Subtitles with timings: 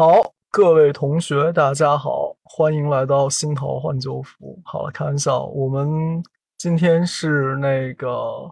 [0.00, 4.58] 好，各位同学，大家好，欢迎来到新桃换旧符。
[4.64, 6.24] 好了，开玩笑，我们
[6.56, 8.50] 今天是那个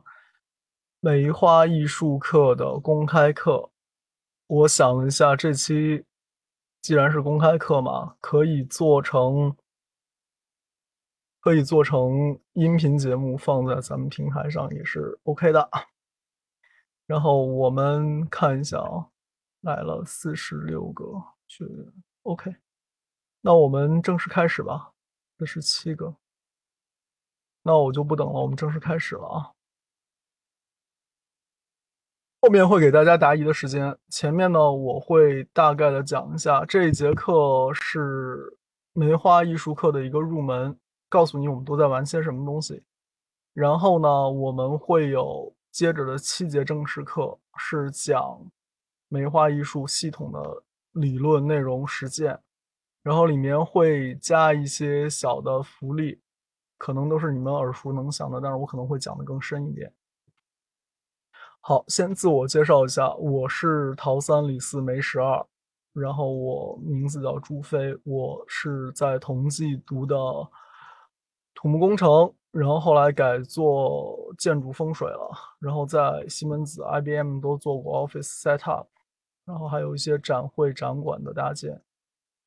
[1.00, 3.70] 梅花艺术课的公开课。
[4.46, 6.04] 我想了一下，这期
[6.82, 9.56] 既然是公开课嘛，可以做成
[11.40, 15.70] 可以做成音频节目，放在咱们平台上也是 OK 的。
[17.06, 19.08] 然后我们看一下啊，
[19.62, 21.04] 来了四十六个。
[21.48, 21.66] 去
[22.22, 22.54] ，OK，
[23.40, 24.92] 那我们正式开始吧。
[25.38, 26.16] 这是七个，
[27.62, 29.52] 那我就不等了，我们正式开始了啊。
[32.40, 38.58] 后面会给大家答疑的时间，前面呢我会大概的讲一下这一节课是
[38.92, 42.82] 梅花艺术课的一个入门，告诉你我们都在玩些什么东西。
[43.52, 48.44] 然后呢，我们会有接着的七节正式课是讲
[49.08, 50.64] 梅花艺术系统的。
[51.00, 52.40] 理论内容实践，
[53.02, 56.20] 然后里面会加一些小的福利，
[56.76, 59.92] 可能都是你们耳熟能详的，但是我可能会讲的更深一点。
[61.60, 65.46] 好，先自我介绍一下，我是陶三李四梅十二，
[65.92, 70.16] 然后我名字叫朱飞，我是在同济读的
[71.54, 78.86] 土木工程，然后后来改做建筑风水了，然后在西门子、IBM 都做过 Office Setup。
[79.48, 81.80] 然后还有一些展会展馆的搭建，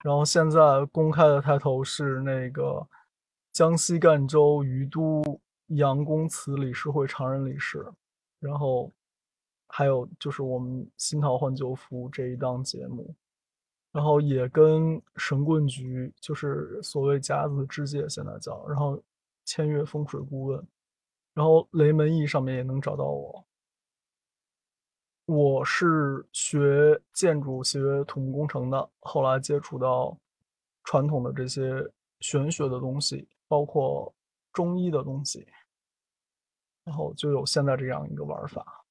[0.04, 2.88] 然后现在公开的抬头是那个
[3.52, 7.84] 江西赣州于都杨公祠理事会常任理事，
[8.40, 8.92] 然后
[9.68, 13.16] 还有就是我们新桃换旧符这一档节目，
[13.92, 19.02] 然后也跟神棍局就是所谓甲子之界现在叫，然后
[19.44, 20.68] 签约风水顾问，
[21.34, 23.44] 然后雷门易上面也能找到我。
[25.34, 30.18] 我是学建筑、学土木工程的，后来接触到
[30.84, 34.14] 传统的这些玄学的东西，包括
[34.52, 35.48] 中医的东西，
[36.84, 38.84] 然后就有现在这样一个玩法。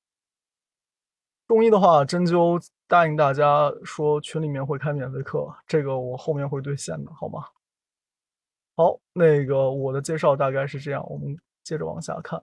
[1.46, 7.44] 中医的话，针灸答应大家说群里面会开免费课，这个我后面会兑现的，好吗？
[8.76, 12.42] 好，那个我的介绍大概是这样，我们接着往下看。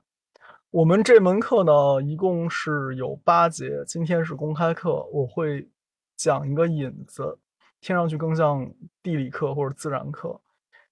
[0.72, 3.86] 我们这门课呢，一共是有八节。
[3.88, 5.70] 今天是公开课，我会
[6.18, 7.40] 讲一个引子，
[7.80, 8.70] 听上去更像
[9.02, 10.42] 地理课或者自然课。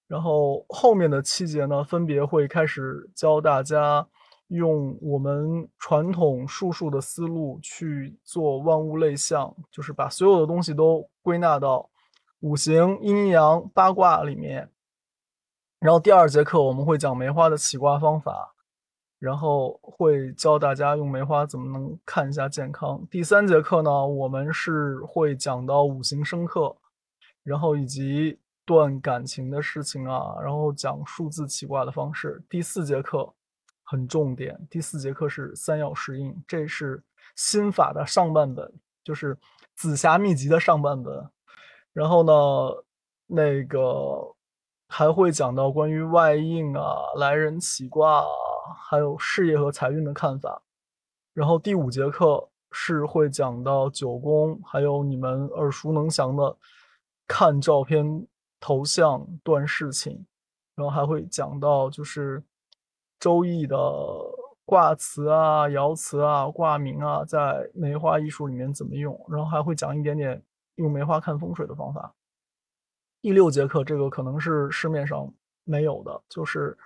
[0.06, 4.08] 然后后面的七节呢，分别会开始教大家
[4.48, 11.90] 用我们传统术数的思路去做万物类象，就是把所有的东西都归纳到
[12.40, 14.70] 五行、阴阳、八卦里面。
[15.80, 18.54] 然后第二节课我们会讲梅花的起卦方法。
[19.18, 23.02] 然后会教大家用梅花怎么能看一下健康。
[23.10, 26.76] 第三节课呢，我们是会讲到五行生克，
[27.42, 32.42] 然后以及断感情的事情啊，然后讲数字起卦的方式。
[32.48, 33.32] 第四节课
[33.84, 37.02] 很重点，第四节课是三爻适应，这是
[37.34, 38.70] 心法的上半本，
[39.02, 39.38] 就是
[39.74, 41.30] 紫霞秘籍的上半本。
[41.94, 42.84] 然后呢，
[43.26, 44.34] 那个
[44.88, 48.18] 还会讲到关于外应啊、来人起卦。
[48.18, 48.26] 啊。
[48.74, 50.62] 还有事业和财运的看法，
[51.34, 56.56] 然后第五节课是会讲到九宫，还有你们耳熟能详的
[57.26, 58.26] 看照片
[58.60, 60.26] 头像断事情，
[60.74, 62.42] 然后还会讲到就是
[63.18, 63.76] 周易的
[64.64, 70.42] 卦辞啊、爻辞啊、卦名啊，在梅花艺术里面怎么用，然后还会讲一点点
[70.74, 72.14] 用梅花看风水的方法。
[73.22, 75.32] 第六节课这个可能是市面上
[75.64, 76.76] 没有的，就是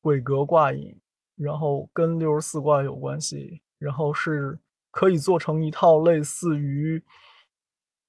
[0.00, 0.98] 鬼格卦引。
[1.40, 4.58] 然后跟六十四卦有关系，然后是
[4.90, 7.02] 可以做成一套类似于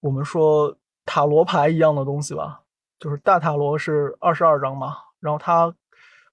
[0.02, 2.62] 我们说塔罗牌一样的东西吧，
[3.00, 5.74] 就是大塔罗是二十二张嘛，然后它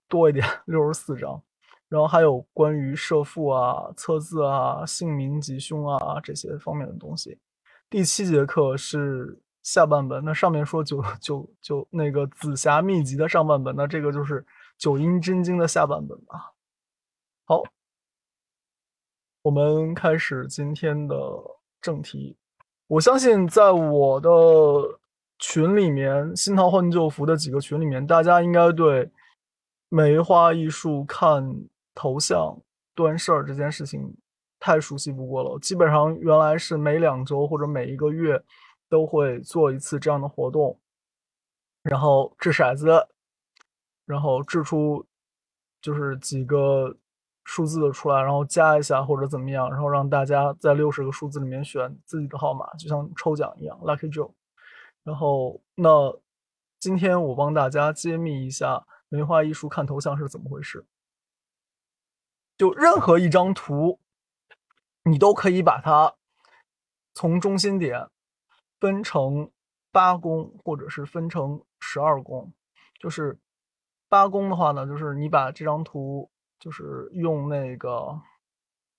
[0.09, 1.41] 多一点六十四张，
[1.89, 7.39] 然后还有关于设父啊、测字啊、姓名吉凶啊这些方面的东西。
[7.89, 14.45] 第七节课是下半本，那上面说九九九那个紫霞秘籍的上半本，那这个就是
[14.77, 16.53] 九阴真经的下半本吧。
[17.51, 17.63] 好，
[19.41, 21.17] 我们开始今天的
[21.81, 22.37] 正题。
[22.89, 24.29] 我相信在我的
[25.39, 29.11] 群里面，新桃换旧符的几个群里面，大家应该对
[29.89, 31.43] 梅花艺术看
[31.95, 32.55] 头像
[32.95, 34.15] 端事儿这件事情
[34.61, 35.59] 太熟悉不过了。
[35.59, 38.45] 基本上原来是每两周或者每一个月
[38.91, 40.79] 都会做一次这样的活动，
[41.83, 43.09] 然后掷骰子，
[44.05, 45.07] 然后掷出
[45.81, 46.95] 就是几个。
[47.51, 54.31] 数字的出来，然后加一下或者怎么样，然后让大家在六十个数字里面选自己的号码，就像抽奖一样，Lucky Draw。
[55.03, 56.15] 然后，那
[56.79, 60.85] 今天我帮大家揭秘一下梅花艺术看头像是怎么回事。
[62.59, 63.99] 就任何一张图，
[65.05, 66.17] 你都可以把它
[67.15, 68.11] 从中心点
[68.79, 69.51] 分成
[69.91, 72.53] 八宫，或者是分成十二宫。
[73.01, 73.39] 就是
[74.07, 78.21] 八宫的话呢，就是你把这张图就是用那个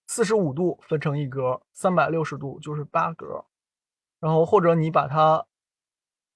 [0.07, 3.45] 四十五度分成一格，三百六十度就是八格，
[4.19, 5.45] 然后或者你把它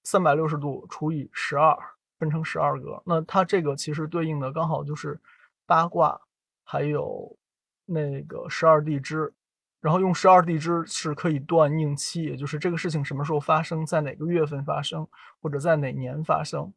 [0.03, 1.77] 三百六十度除以十二，
[2.19, 5.19] 分成十二格，那它这个其实对应的刚好就是
[5.65, 6.21] 八卦。
[6.65, 7.37] 还有
[7.85, 9.33] 那个十二地支，
[9.81, 15.05] 然后用十二地支是可以断应期，也就是这个事情什么时候发生，在哪个月份发生，
[15.41, 16.73] 或者在哪年发生。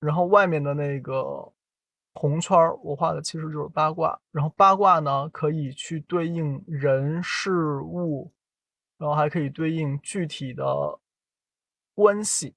[0.00, 1.52] 然后外面的那个
[2.18, 4.20] 红圈儿我画的其实就是八卦。
[4.32, 8.32] 然后八卦呢，可以去对应人事物，
[8.98, 10.98] 然后还可以对应具体的
[11.94, 12.56] 关系。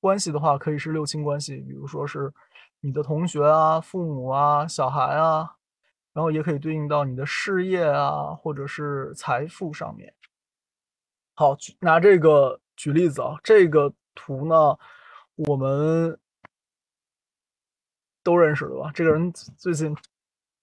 [0.00, 2.32] 关系的话，可以是六亲关系，比如说是。
[2.80, 5.56] 你的同学啊，父母啊，小孩啊，
[6.12, 10.14] 然后也可以对应到你的事业啊，或者是财富上面。
[11.34, 14.78] 好，拿这个举例子啊，这个图呢，
[15.34, 16.16] 我们
[18.26, 18.90] 都认识的吧？
[18.92, 19.96] 这个人最近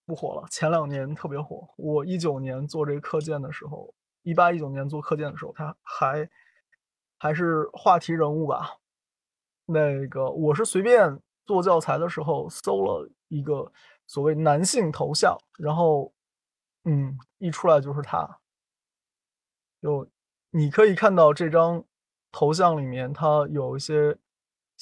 [0.05, 1.65] 不火了，前两年特别火。
[1.77, 3.93] 我一九年做这个课件的时候，
[4.23, 6.29] 一八一九年做课件的时候，他还
[7.17, 8.79] 还是话题人物吧？
[9.65, 11.21] 那个我是随便。
[11.45, 13.69] 做教材的时候搜了一个
[14.07, 16.13] 所谓男性头像，然后，
[16.85, 18.39] 嗯，一出来就是他。
[19.81, 20.07] 就
[20.51, 21.83] 你可以看到这张
[22.31, 24.17] 头像里面，他有一些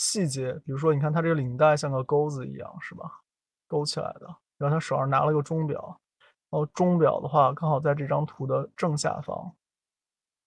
[0.01, 3.21] 细节，比如说，你看他这个领带像个钩子一样，是吧？
[3.67, 4.25] 勾起来的。
[4.57, 6.01] 然后他手上拿了个钟表，
[6.49, 9.55] 然后钟表的话刚好在这张图的正下方，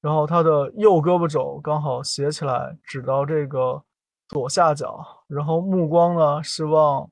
[0.01, 3.85] 然后他的右胳膊肘刚好斜起来，指到这个。
[4.29, 7.09] 左下角，然后目光呢是往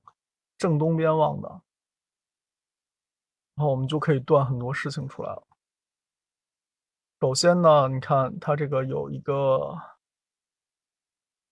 [0.57, 1.49] 正东边望的，
[3.55, 5.43] 然后我们就可以断很多事情出来了。
[7.21, 9.79] 首先呢，你看它这个有一个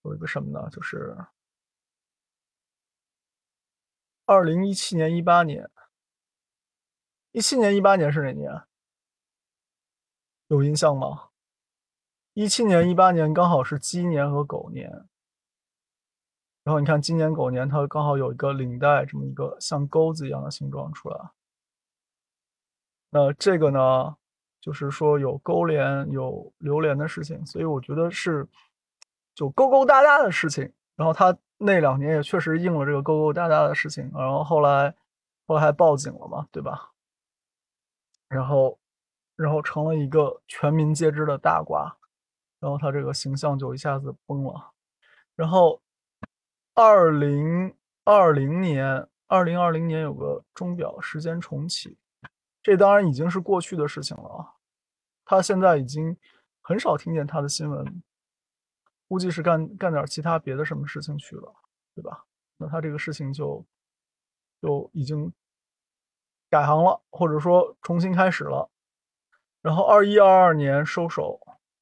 [0.03, 0.69] 有一个什么呢？
[0.69, 1.15] 就是
[4.25, 5.69] 二零一七年、一八年，
[7.31, 8.63] 一七年、一八年是哪年？
[10.47, 11.29] 有印象吗？
[12.33, 14.89] 一七年、一八年刚好是鸡年和狗年。
[16.63, 21.31] 然后你看，今年狗年它刚好有一个领带这么一个像钩子一样的形状出来。
[23.09, 24.15] 那这个呢，
[24.59, 28.47] 就是说有勾连、有流连的事情，所以我觉得是
[29.33, 30.71] 就勾勾搭搭的事情。
[30.95, 34.95] 然后他那两年也确实应了这个勾勾搭搭的事情，然后后来
[35.47, 36.91] 后来还报警了嘛，对吧？
[38.27, 38.79] 然后
[39.35, 41.97] 然后成了一个全民皆知的大瓜，
[42.59, 44.71] 然后他这个形象就一下子崩了，
[45.35, 45.81] 然后。
[46.73, 47.75] 二零
[48.05, 51.97] 二零年，二零二零年有个钟表时间重启，
[52.63, 54.55] 这当然已经是过去的事情了啊。
[55.25, 56.15] 他现在已经
[56.61, 58.01] 很少听见他的新闻，
[59.11, 61.53] 估计是干干点其他别的什么事情去了，
[61.93, 62.23] 对吧？
[62.55, 63.65] 那他这个事情就
[64.61, 65.33] 就已经
[66.49, 68.69] 改行了，或者说重新开始了。
[69.61, 71.37] 然后二一二二年收手，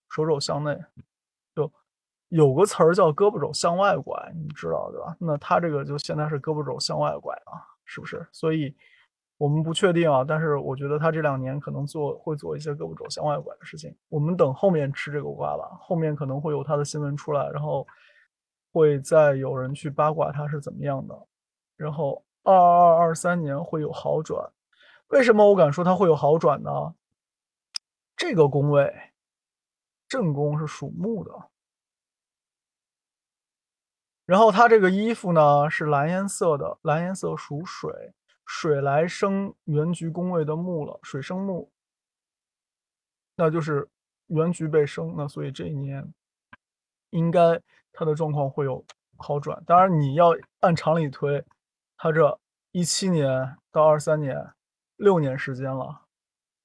[0.09, 0.75] 手肘向内。
[1.53, 1.71] 就
[2.29, 5.15] 有个词儿叫胳膊肘向外拐，你知道对吧？
[5.19, 8.27] 那他这个就现在是胳膊肘向外拐啊，是不是？
[8.31, 8.75] 所以
[9.39, 13.96] 我们不确定啊，但是我觉得他这两年可能做会做一些胳膊肘向外拐的事情。
[14.10, 17.88] 我们等后面吃这个瓜吧，后面可能会有他的新闻出来，然后
[18.74, 21.17] 会再有人去八卦他是怎么样的。
[21.77, 24.51] 然后二二二三年会有好转，
[25.08, 26.93] 为什么我敢说他会有好转呢？
[28.17, 28.93] 这个宫位
[30.10, 31.31] 正宫是属木的。
[34.25, 38.13] 然后他这个衣服呢是蓝颜色的，蓝颜色属水，
[38.51, 41.72] 水来生原局宫位的木了，水生木，
[43.36, 43.88] 那就是
[44.25, 46.12] 原局被生，那所以这一年
[47.12, 47.62] 应该
[47.94, 48.84] 他的状况会有
[49.18, 49.63] 好转。
[49.65, 51.46] 当然你要按常理推，
[51.96, 52.39] 他这
[52.72, 54.51] 一七年到二三年
[54.96, 56.08] 六年时间了，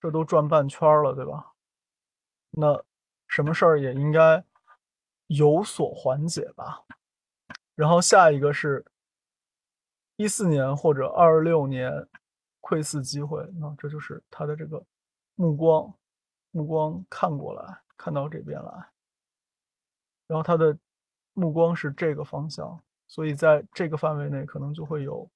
[0.00, 1.52] 这都转半圈了，对吧？
[2.52, 2.82] 那
[3.28, 4.42] 什么事儿也应该
[5.26, 6.86] 有所缓解吧。
[7.74, 8.86] 然后下一个是
[10.16, 12.08] 一四年或者二六年
[12.60, 14.84] 窥伺机会，那这就是他的这个
[15.34, 15.92] 目光，
[16.50, 18.88] 目光看过来，看到这边来，
[20.26, 20.76] 然后他的
[21.32, 25.28] 目光是这个方向，所以在这个范围内可能就会有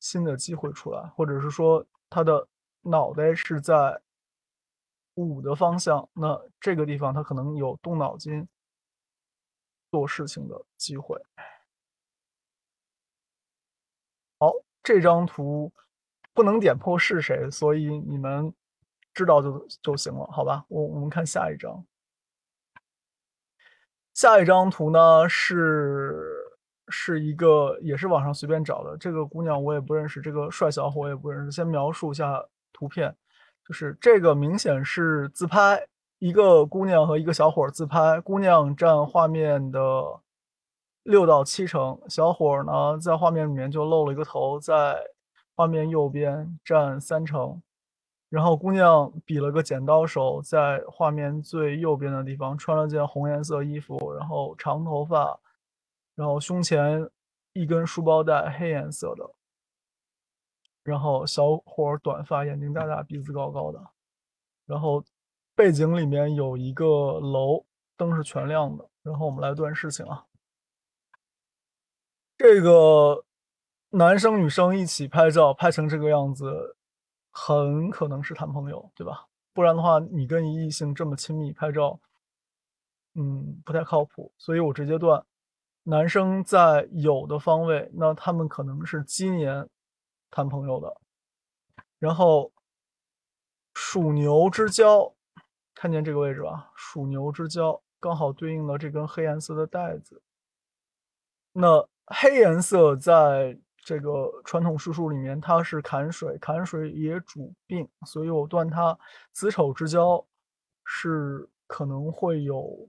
[0.00, 2.48] 新的机会出来，或者是说他的
[2.82, 4.00] 脑袋是在
[5.14, 8.46] 五的方向，那这个地方他可能有动脑筋。
[9.88, 11.16] 做事情的机会。
[14.38, 14.52] 好，
[14.86, 15.72] 这张图
[16.32, 18.54] 不能点破是谁，所以你们
[19.12, 20.64] 知道就就行了，好吧？
[20.68, 21.84] 我我们看下一张。
[24.14, 26.14] 下一张图呢是
[26.86, 31.50] 是一个也是网上随便找的，这个姑娘我也不认识，这个帅小伙我也不认识。
[31.50, 32.40] 先描述一下
[32.72, 33.16] 图片，
[33.66, 35.84] 就是这个明显是自拍，
[36.20, 39.80] 一个姑娘和一个小伙自拍，姑娘占画面的
[41.06, 44.98] 六到七成，小伙呢在画面里面就露了一个头，在
[45.54, 47.62] 画面右边占三成。
[48.28, 55.38] 然后姑娘比了个剪刀手，在画面最右边的地方穿了件红颜色衣服，然后长头发，
[56.16, 57.08] 然后胸前
[57.52, 59.30] 一根书包带黑颜色的，
[60.82, 63.80] 然后小伙短发，眼睛大大，鼻子高高的，
[64.66, 65.04] 然后
[65.54, 67.64] 背景里面有一个楼，
[67.96, 68.84] 灯是全亮的。
[69.04, 70.25] 然后我们来断事情啊，
[72.38, 73.24] 这个
[73.90, 76.76] 男生女生一起拍照，拍成这个样子。
[77.38, 79.26] 很可能是谈朋友，对吧？
[79.52, 82.00] 不然的话，你跟异性这么亲密拍照，
[83.12, 84.32] 嗯，不太靠谱。
[84.38, 85.22] 所以我直接断，
[85.82, 89.68] 男生在有的方位，那他们可能是今年
[90.30, 90.96] 谈朋友的。
[91.98, 92.50] 然后
[93.74, 95.14] 属牛之交，
[95.74, 96.72] 看见这个位置吧？
[96.74, 100.22] 属牛之交刚好对应了这根黑颜色的带子。
[101.52, 103.58] 那黑颜色在。
[103.86, 108.98] 这个传统术数里面，它是坎水，坎水也主病，所以我断它
[109.30, 110.26] 子丑之交
[110.84, 112.88] 是可能会有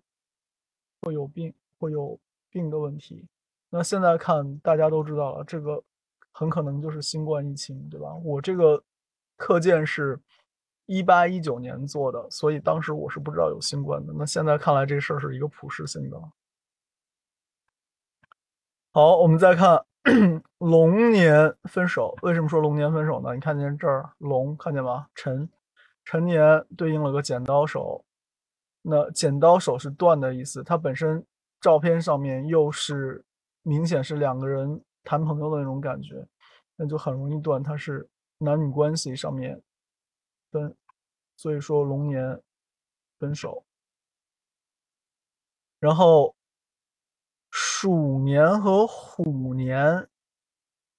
[1.04, 2.20] 会有病，会有
[2.50, 3.28] 病的问题。
[3.70, 5.84] 那现在看，大家都知道了，这个
[6.32, 8.16] 很可能就是新冠疫情，对吧？
[8.16, 8.84] 我这个
[9.36, 10.20] 课件是
[10.88, 14.12] 一八一九年做的，所以当时我是不知道有新冠的。
[14.18, 16.20] 那现在看来，这事儿是一个普适性的。
[18.98, 19.86] 好，我们再看。
[20.58, 23.32] 龙年分手，为什么说龙年分手呢？
[23.36, 25.08] 你看见这儿龙，看见吗？
[25.14, 25.48] 辰，
[26.04, 28.04] 辰年对应了个剪刀手，
[28.82, 30.64] 那剪刀手是断的意思。
[30.64, 31.24] 它本身
[31.62, 33.24] 照片上面又是
[33.62, 36.28] 明显是两个人谈朋友的那种感觉，
[36.76, 37.62] 那就很容易断。
[37.62, 39.62] 它是男女关系上面
[40.52, 40.76] 分，
[41.36, 42.42] 所以说龙年
[43.20, 43.64] 分手，
[45.80, 46.34] 然后。
[47.80, 50.10] 鼠年和虎年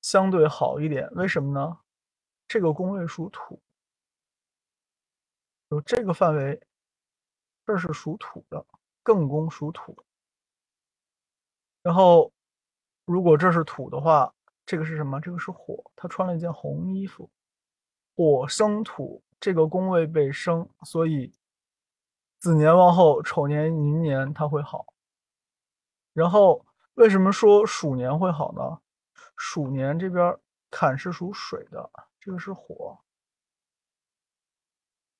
[0.01, 1.81] 相对好一点，为什么呢？
[2.47, 3.61] 这个宫位属土，
[5.71, 6.63] 有这个范围，
[7.67, 8.65] 这是属土的，
[9.03, 10.05] 艮宫属土。
[11.83, 12.33] 然后，
[13.07, 14.33] 如果这是土的话，
[14.65, 15.21] 这个是什么？
[15.21, 17.29] 这个是火，他穿了一件红衣服，
[18.15, 21.35] 火生土，这个宫位被生，所以
[22.39, 24.87] 子年往后，丑年、寅年它会好。
[26.13, 26.65] 然后
[26.99, 28.81] 为什么说鼠年会好呢？
[29.37, 30.37] 鼠年这边
[30.69, 31.89] 坎是属水的，
[32.19, 32.99] 这个是火，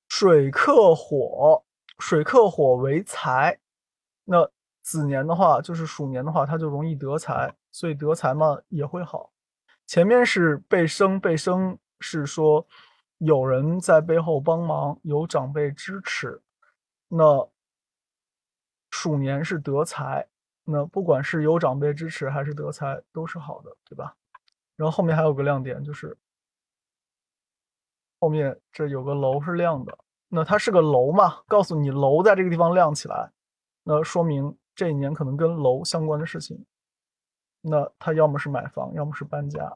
[0.09, 1.63] 水克火，
[1.97, 3.57] 水克火为财。
[4.25, 9.31] 那子年的话，就是鼠年的话，它就容易得财，所以得财嘛也会好。
[9.87, 12.67] 前面是被生，被生是说
[13.19, 16.41] 有人在背后帮忙，有长辈支持。
[17.07, 17.49] 那
[18.91, 20.27] 鼠年是得财。
[20.71, 24.15] 那不管是有长辈支持还是得财，都是好的，对吧？
[24.75, 26.15] 然后后面还有个亮点，就是
[28.19, 29.97] 后面这有个楼是亮的，
[30.27, 31.41] 那它是个楼嘛？
[31.47, 33.31] 告诉你楼在这个地方亮起来，
[33.83, 36.63] 那说明这一年可能跟楼相关的事情。
[37.61, 39.75] 那他要么是买房，要么是搬家，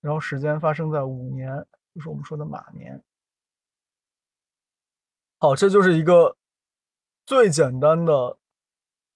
[0.00, 3.02] 然后时间发生在五年，就是我们说的马年。
[5.40, 6.36] 好，这就是一个
[7.26, 8.38] 最简单的。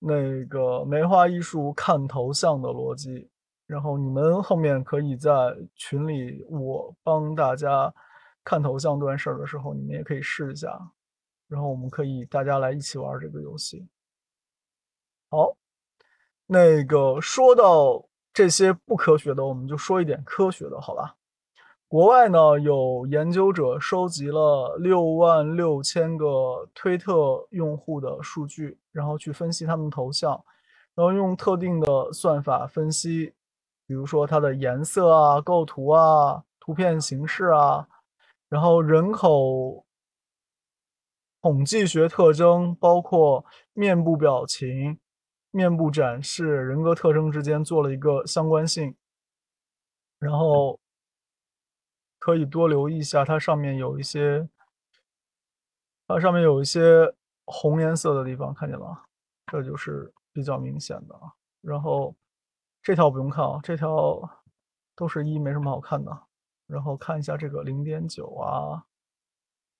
[0.08, 3.28] 那个梅花艺术看头像的逻辑，
[3.66, 5.32] 然后你们后面可以在
[5.74, 7.92] 群里，我帮大家
[8.44, 10.78] 看头像这件事儿的时候，你们也可以试一下，
[11.48, 13.84] 然后我们可以大家来一起玩这个游戏。
[15.28, 15.56] 好，
[16.46, 21.16] 那个说到这些不科学的，我们就说一点科学的，好吧？
[21.88, 30.42] 国外呢有研究者收集了六万六千个推特用户的数据，然后去分析他们头像，
[30.94, 33.34] 然后用特定的算法分析，
[33.86, 37.86] 比如说它的颜色啊、构图啊、图片形式啊，
[38.48, 39.84] 然后人口
[41.42, 44.98] 统计学特征，包括面部表情、
[45.50, 48.96] 面部展示、人格特征之间做了一个相关性，
[50.18, 50.80] 然后。
[52.18, 54.48] 可以多留意一下，它上面有一些，
[56.08, 57.14] 它上面有一些
[57.46, 59.02] 红颜色的地方，看见吗？
[59.46, 61.32] 这就是比较明显的啊。
[61.60, 62.14] 然后
[62.82, 64.20] 这条不用看啊，这条
[64.94, 66.26] 都是一没什么好看的。
[66.66, 68.84] 然后看一下这个零点九啊、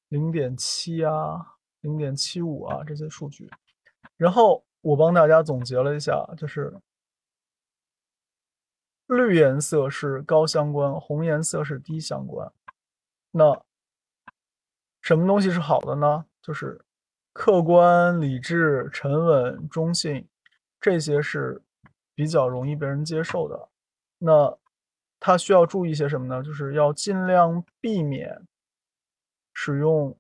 [0.08, 3.50] 零点七啊、零点七五啊这些数据。
[4.16, 6.80] 然后我帮大家总结了一下，就是
[9.06, 12.52] 绿颜色是高相关，红颜色是低相关。
[13.32, 13.60] 那
[15.02, 16.26] 什么东西是好的呢？
[16.40, 16.84] 就是
[17.36, 20.26] 客观、理智、沉稳、中性，
[20.80, 21.60] 这些是
[22.14, 23.68] 比较容易被人接受的。
[24.16, 24.56] 那
[25.20, 26.42] 他需要注意些什么呢？
[26.42, 28.48] 就是要尽量避免
[29.52, 30.18] 使用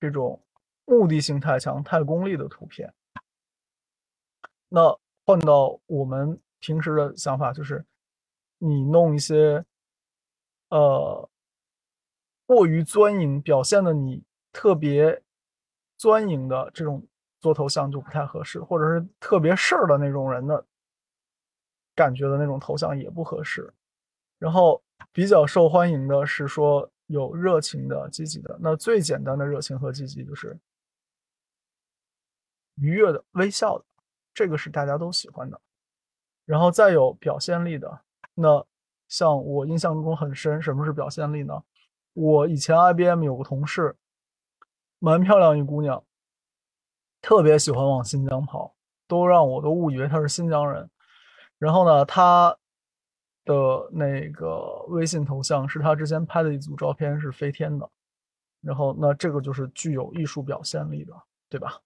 [0.00, 0.42] 这种
[0.84, 2.92] 目的性太强、太功利的图片。
[4.68, 7.84] 那换到我们平时的想法，就是
[8.58, 9.64] 你弄一些
[10.68, 11.30] 呃
[12.44, 15.22] 过于钻营、表现的你特别
[15.96, 17.06] 钻营的这种
[17.40, 20.64] 做头像就不太合适，或者是特别事儿的那种人的。
[21.94, 23.72] 感觉的那种头像也不合适，
[24.38, 28.54] 然后比较受欢迎的是说有热情的、积极的。
[28.60, 30.54] 那最简单的热情和积极就是
[32.74, 33.84] 愉悦的、微笑的，
[34.34, 35.58] 这个是大家都喜欢的。
[36.44, 38.02] 然后再有表现力的，
[38.34, 38.62] 那
[39.08, 41.62] 像我印象中很深，什么是表现力呢？
[42.12, 43.96] 我以前 IBM 有个同事，
[44.98, 46.02] 蛮漂亮一姑娘，
[47.20, 48.74] 特别喜欢往新疆跑，
[49.06, 50.90] 都让我都误以为她是新疆人。
[51.58, 52.56] 然后呢，她
[53.44, 57.90] 的那个微信头像是她之前拍的一组照片，是飞天的。
[58.62, 61.12] 然后，那这个就是具有艺术表现力的，
[61.48, 61.80] 对吧？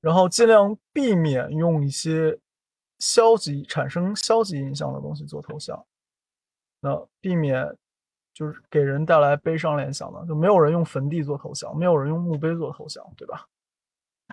[0.00, 2.38] 然后尽量避免用一些
[2.98, 5.86] 消极、产生消极印象的东西做头像。
[6.80, 7.76] 那避免
[8.36, 13.48] 就是给人带来悲伤联想的，就没有人用坟地做头像，没有人用墓碑做头像，对吧？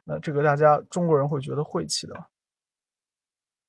[0.04, 2.26] 那这个大家中国人会觉得晦气的，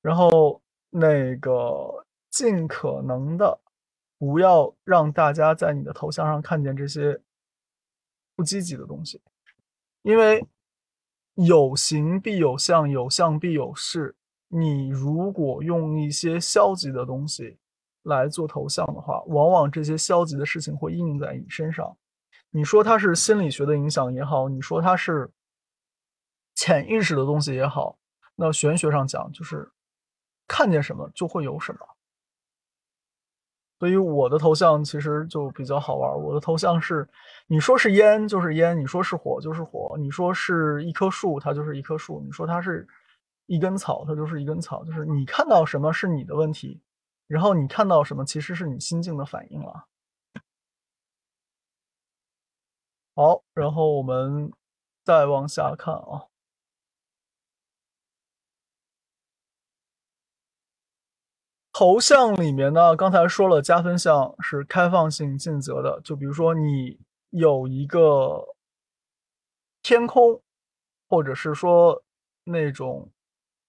[0.01, 3.57] 然后那个尽可能的
[4.17, 7.21] 不要让大家在你的头像上看见这些
[8.35, 9.21] 不积极的东西，
[10.01, 10.45] 因为
[11.35, 14.13] 有形必有相，有相必有事。
[14.49, 17.57] 你如果用一些消极的东西
[18.05, 21.95] 来做头像的话，往往这些消极的事情会印在你身上。
[22.49, 25.29] 你说它是心理学的影响也好，你说它是。
[26.57, 27.97] 潜意识的东西也好，
[28.37, 29.69] 那玄学上讲就是
[30.47, 31.79] 看见什么就会有什么。
[33.77, 36.17] 所以我的头像其实就比较好玩。
[36.17, 37.05] 我的头像是，
[37.47, 42.87] 你说是烟就是烟，你说是火就是火，你说是一棵树它就是一棵树，你说它是
[43.47, 44.85] 一根草它就是一根草。
[44.85, 46.79] 就是你看到什么是你的问题，
[47.27, 49.87] 然后你看到什么其实是你心境的反应了。
[53.15, 54.51] 好，然后我们
[55.03, 56.27] 再往下看啊。
[61.71, 65.99] 头像里面呢，刚才说了，加分项是开放性尽责的。
[66.01, 66.97] 就比如说，你
[67.31, 68.55] 有一个
[69.81, 70.41] 天空，
[71.09, 72.01] 或者是说
[72.45, 73.11] 那种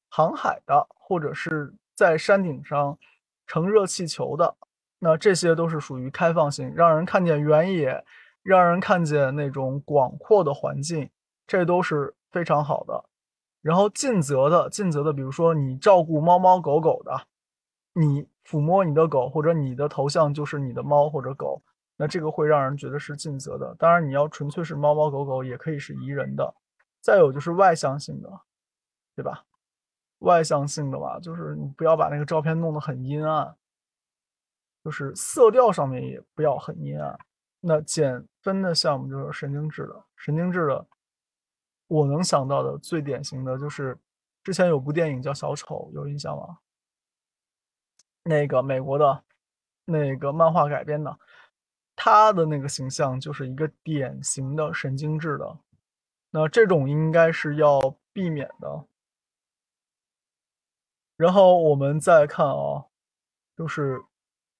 [0.09, 2.97] 航海的，或者是在山顶上
[3.46, 4.56] 乘热气球的，
[4.98, 8.04] 那这些都是属于开放性，让人看见原野，
[8.42, 11.11] 让人看见那种广阔的环境，
[11.46, 13.04] 这都是非常好的。
[13.62, 17.26] 然后尽责的，尽责的，比如说你照顾猫猫狗狗的。
[17.98, 21.62] 你抚摸你的狗，或者你的头像就是你的猫或者狗，
[21.96, 23.74] 那这个会让人觉得是尽责的。
[23.78, 26.54] 当然，你要纯粹是猫猫狗狗，也可以是宜人的。
[27.00, 28.28] 再有就是外向性的，
[29.14, 29.44] 对吧？
[30.20, 33.57] 外向性的吧，就是你不要把那个照片弄得很阴暗，
[34.83, 37.18] 就是色调上面也不要很阴暗。
[37.61, 40.87] 那减分的项目就是神经质的，神经质的，
[41.88, 43.98] 我能想到的最典型的就是
[44.44, 46.59] 之前有部电影叫《小丑》，有印象吗？
[48.22, 49.24] 那个美国的，
[49.85, 51.18] 那个漫画改编的，
[51.94, 55.59] 他的那个形象就是一个典型的神经质的，
[56.31, 57.81] 那这种应该是要
[58.12, 58.87] 避免的。
[61.16, 62.87] 然后我们再看啊，
[63.57, 64.02] 就是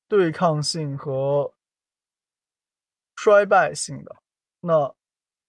[0.09, 1.53] 对抗性和
[3.15, 4.17] 衰败性的，
[4.61, 4.95] 那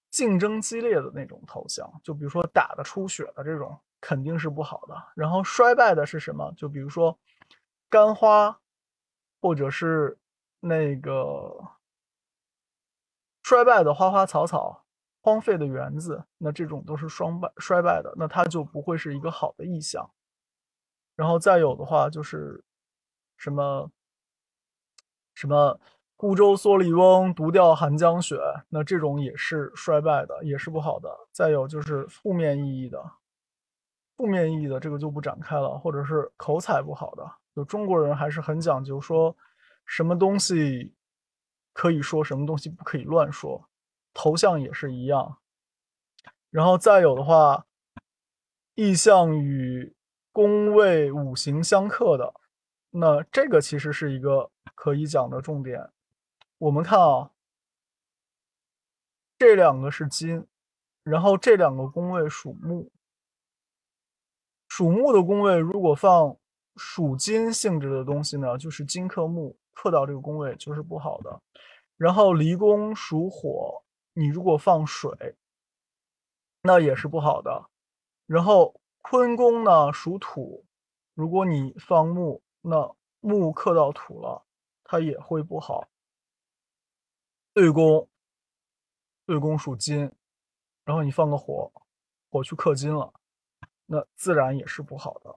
[0.10, 4.96] 竞争激烈的那种头像，就比如说打的出血的这种，肯定是不好的。
[5.16, 6.54] 然后衰败的是什么？
[6.58, 7.18] 就比如说。
[7.90, 8.60] 干花，
[9.40, 10.20] 或者是
[10.60, 11.58] 那个
[13.44, 14.84] 衰败的花花草草、
[15.22, 20.12] 荒废的园子，那这种都是双败衰败的，那它就不会是一个好的意象。
[21.18, 22.64] 然后再有的话就是
[23.36, 23.92] 什么
[25.36, 25.78] 什么
[26.16, 28.40] 孤舟蓑笠翁，独钓寒江雪。
[28.70, 31.10] 那这种也是衰败的，也是不好的。
[31.32, 33.04] 再有就是负面意义的，
[34.16, 37.30] 负面意义的这个就不展开了，或者是口才不好的。
[37.56, 39.36] 就中国人还是很讲究，说
[39.86, 40.94] 什么东西
[41.74, 43.68] 可以说，什么东西不可以乱说。
[44.14, 45.38] 头像也是一样。
[46.52, 47.66] 然后再有的话，
[48.76, 49.96] 意象与
[50.38, 52.32] 宫位五行相克的。
[52.92, 55.90] 那这个其实是一个可以讲的重点。
[56.60, 57.32] 我们看啊，
[59.40, 60.46] 这两个是金，
[61.02, 62.92] 然后这两个宫位属木。
[64.68, 66.38] 属木的宫位如果放
[66.76, 71.42] 属金性质的东西呢，就是金克木，克到这个宫位就是不好的。
[71.98, 75.36] 然后离宫属火，你如果放水，
[76.62, 77.72] 那也是不好的。
[78.28, 80.66] 然后坤宫呢属土，
[81.14, 82.42] 如果你放木。
[82.70, 84.44] 那木克到土了，
[84.84, 85.88] 它也会不好。
[87.54, 88.10] 对宫，
[89.26, 90.12] 对宫属金，
[90.84, 91.72] 然后你放个火，
[92.30, 93.14] 火去克金了，
[93.86, 95.34] 那自然也是不好的。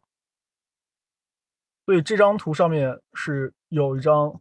[1.87, 4.41] 所以这张图上面是有一张，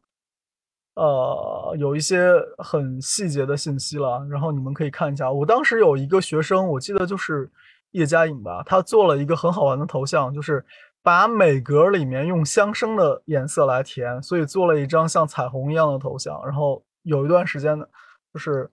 [0.95, 5.31] 呃，有一些很细节的信息了，然后你们可以看一下。
[5.31, 7.51] 我当时有一个学生，我记得就是
[7.91, 10.65] 叶嘉颖吧，他做了一个很好玩的头像，就是。
[11.01, 16.45] 把每格里面用相生的颜色来填，所以做了一张像彩虹一样的头像。
[16.45, 17.87] 然后有一段时间呢，
[18.33, 18.69] 就是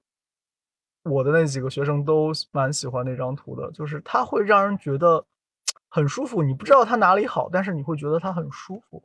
[1.04, 5.24] 我的那几个学生都蛮喜欢那张图的，就是它会让人觉得
[5.88, 6.42] 很舒服。
[6.42, 9.00] 你不知道它哪里好，但是你会觉得它很舒服。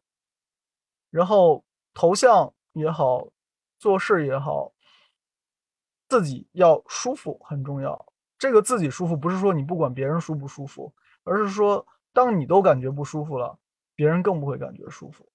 [1.11, 3.27] 然后头像也好，
[3.77, 4.73] 做事也好，
[6.09, 8.10] 自己要舒服很重要。
[8.41, 10.91] 这个自己舒服，不是说你不管别人舒不舒服，
[11.23, 11.85] 而是说。
[12.13, 13.57] 当你都感觉不舒服了，
[13.95, 15.25] 别人更不会感觉舒服。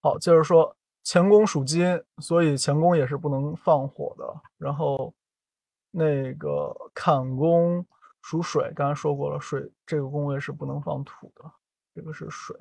[0.00, 0.74] 好，接着说，
[1.04, 4.24] 乾宫属金，所以乾宫也是不能放火的。
[4.56, 5.14] 然后
[5.90, 7.86] 那个坎宫
[8.22, 11.44] 属水，刚才说过了，水这个宫位是不能放土的，
[11.94, 12.56] 这个是水。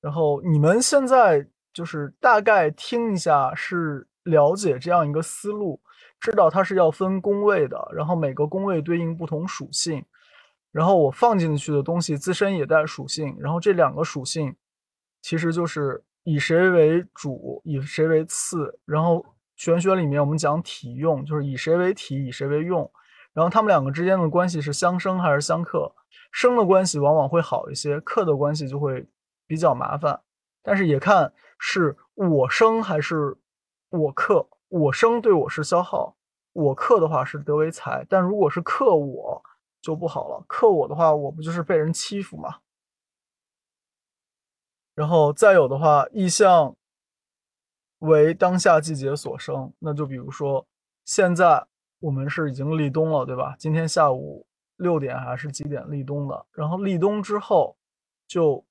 [0.00, 5.80] 然后你们现在就是大概听一下，是了解这样一个思路，
[6.22, 10.04] 知道它是要分宫位的，然后每个宫位对应不同属性。
[10.70, 14.54] 然后我放进去的东西自身也带属性，然后这两个属性
[15.20, 18.78] 其实就是以谁为主，以谁为次。
[18.86, 22.88] 然后玄学里面我们讲体用，就是以谁为体，以谁为用。
[23.34, 25.92] 然后他们两个之间的关系是相生还是相克？
[26.30, 29.04] 生的关系往往会好一些，克的关系就会
[29.46, 30.20] 比较麻烦。
[30.62, 33.36] 但是也看是我生还是
[33.90, 34.48] 我克。
[34.72, 36.16] 我生对我是消耗，
[36.52, 38.06] 我克的话是得为财。
[38.08, 39.42] 但如果是克我。
[39.82, 42.60] 就不好了，克我的话，我不就是被人欺负吗？
[44.94, 46.76] 然后再有的话，意象
[47.98, 50.64] 为当下季节所生，那就比如说
[51.04, 51.66] 现在
[51.98, 53.56] 我们是已经立冬了，对吧？
[53.58, 56.46] 今天下午六点还是几点立冬的？
[56.52, 57.76] 然后立冬之后
[58.28, 58.64] 就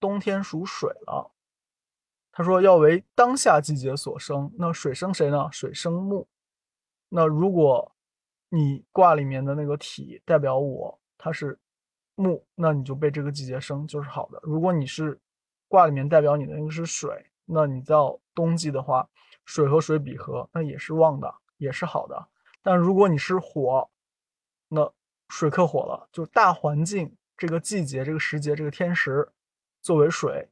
[0.00, 1.30] 冬天属水了。
[2.36, 5.48] 他说要为当下季节所生，那水生谁呢？
[5.50, 6.28] 水生木。
[7.08, 7.96] 那如果
[8.50, 11.58] 你卦里面的那个体代表我，它是
[12.14, 14.38] 木，那你就被这个季节生就是好的。
[14.42, 15.18] 如果你是
[15.66, 19.08] 卦里面代表你的那个是水，那你到冬季的话，
[19.46, 22.28] 水和水比合，那也是旺的，也是好的。
[22.62, 23.88] 但如果你是火，
[24.68, 24.92] 那
[25.30, 29.26] 水克火了，就大环境这个季节、这个时节、这个天时
[29.80, 30.50] 作为水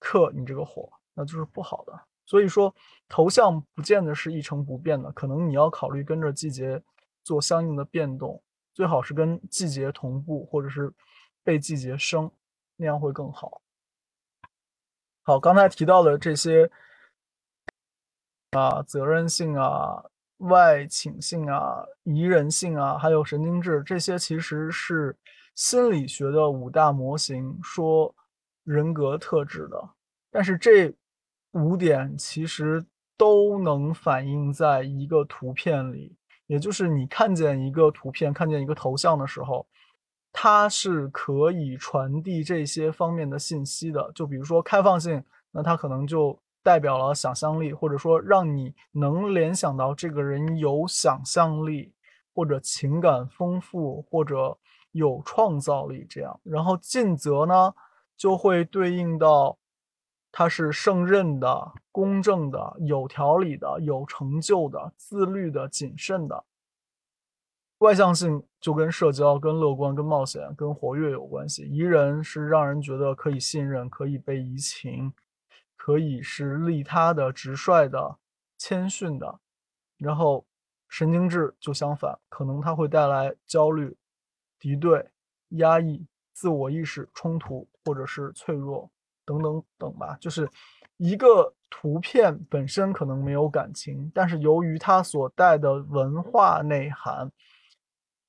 [0.00, 0.90] 克你这个火，
[1.20, 2.00] 那就是不好的。
[2.24, 2.74] 所以说
[3.08, 6.82] 头像不见得是一成不变的，可能你要考虑跟着季节。
[7.22, 10.90] 做相应的变动，最好是跟季节同步，或者是
[11.44, 12.28] 被季节生，
[12.76, 13.60] 那样会更好。
[15.22, 16.68] 好，刚才提到的这些
[18.52, 20.02] 啊，责任性啊、
[20.38, 25.14] 外倾性啊、宜人性啊，还有神经质，这些其实是
[25.54, 28.12] 心理学的五大模型说
[28.64, 29.90] 人格特质的。
[30.30, 30.92] 但是这
[31.52, 32.84] 五点其实
[33.16, 36.16] 都能反映在一个图片里。
[36.46, 39.66] 也就是你看见一个图片，看见一个头像的时候，
[40.32, 44.10] 它是可以传递这些方面的信息的。
[44.14, 51.92] 就比如说开放性，那它可能就代表了想象力，或者说让你能联想到这个人有想象力，
[52.34, 54.58] 或者情感丰富，或者
[54.92, 56.40] 有创造力这样。
[56.42, 57.74] 然后尽责呢，
[58.16, 59.56] 就会对应到。
[60.32, 66.44] 他是胜任的、公正的、有条理的、有成就的、自律的、谨慎的。
[67.78, 71.62] 外向性就跟社交、跟乐观、跟冒险、跟活跃有关系。
[71.62, 75.12] 宜人是让人觉得可以信任、可以被移情、
[75.76, 75.98] 可。
[75.98, 78.16] 以是利他的、直率的、
[78.56, 79.40] 谦逊的，
[79.96, 80.46] 然后
[80.88, 83.96] 神经质就相反，可能它会带来焦虑、
[84.58, 85.10] 敌对、
[85.50, 88.90] 压抑、自我意识冲突，或者是脆弱
[89.38, 90.16] 等等等吧。
[90.20, 90.50] 就是
[90.96, 97.30] 一个图片本身可能没有感情，但是由于它所带的文化内涵，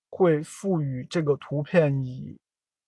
[0.09, 2.37] 会赋予这个图片以。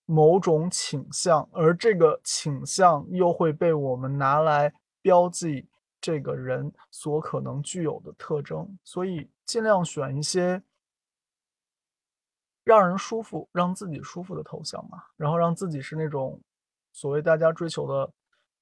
[0.05, 4.71] 某种倾向，而这个倾向又会被我们拿来
[5.01, 5.65] 标记
[6.01, 10.61] 这个人所可能具有的特征，所以尽量选一些
[12.65, 16.37] 让人舒服、让自己舒服的头像嘛，然后让自己是那种
[16.93, 18.13] 所谓大家追求的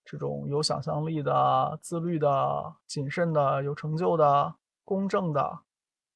[0.03, 5.59] 这种有想象力的、自律的、谨慎的、有成就的、公正的，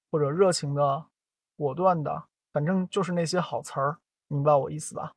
[0.09, 1.05] 或者热情的、
[1.55, 3.99] 果断的，反正就是那些好词儿。
[4.27, 5.13] 明白我意思吧？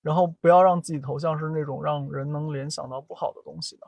[0.00, 3.86] 然后不要让自己头像是那种让人能联想到不好的东西的。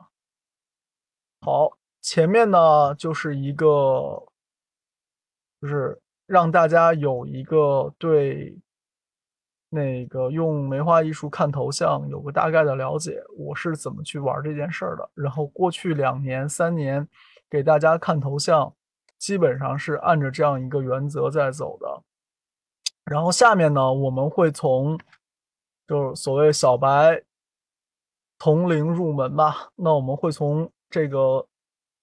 [1.39, 4.27] 好，前面呢就是一个，
[5.61, 8.59] 就是让大家有一个对
[9.73, 15.09] 那个用梅花艺术看头像有个大概的了解，我是怎么去玩这件事儿的。
[15.13, 17.07] 然后过去两年、三年
[17.49, 18.73] 给大家看头像，
[19.17, 22.03] 基本上是按着这样一个原则在走的。
[23.05, 24.99] 然后下面呢，我们会从
[25.87, 27.23] 就是所谓小白
[28.39, 29.71] 从零入门吧。
[29.77, 31.47] 那我们会从这个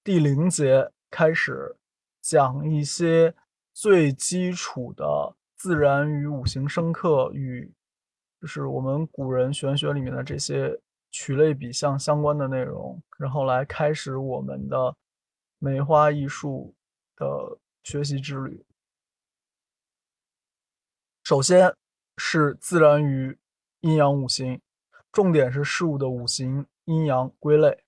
[0.02, 1.76] 第零节开始
[2.22, 3.34] 讲一些
[3.74, 7.70] 最基础的自然与五行生克与
[8.40, 14.96] 就是我们古人玄学里面的这些曲类比象相关的内容，然后来开始我们的
[15.58, 16.74] 梅花艺术
[17.16, 18.64] 的学习之旅。
[21.24, 21.74] 首先
[22.16, 23.36] 是自然与
[23.80, 24.60] 阴阳五行，
[25.10, 27.82] 重点是事物的五行阴阳归类。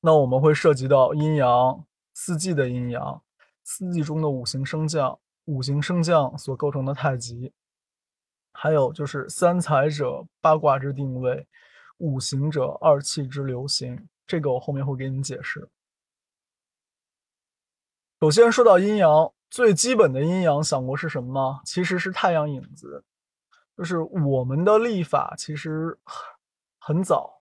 [0.00, 3.22] 那我们会涉及到阴阳、四季的阴阳、
[3.62, 7.52] 四季中的五行升降、五行升降所构成的太极，
[8.52, 11.48] 还有就是三才者八卦之定位，
[11.98, 14.06] 五行者二气之流行。
[14.26, 15.68] 这个我后面会给你解释。
[18.20, 19.32] 首先说到阴阳。
[19.48, 21.60] 最基本的阴阳想过是什么吗？
[21.64, 23.04] 其实是太阳影子，
[23.76, 25.96] 就是我们的历法其实
[26.80, 27.40] 很早，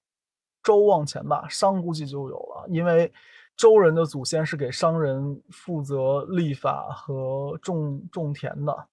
[0.61, 3.11] 周往前吧，商估计就有了，因为
[3.55, 8.87] 周人的祖先是给商人负责立法和种种田的。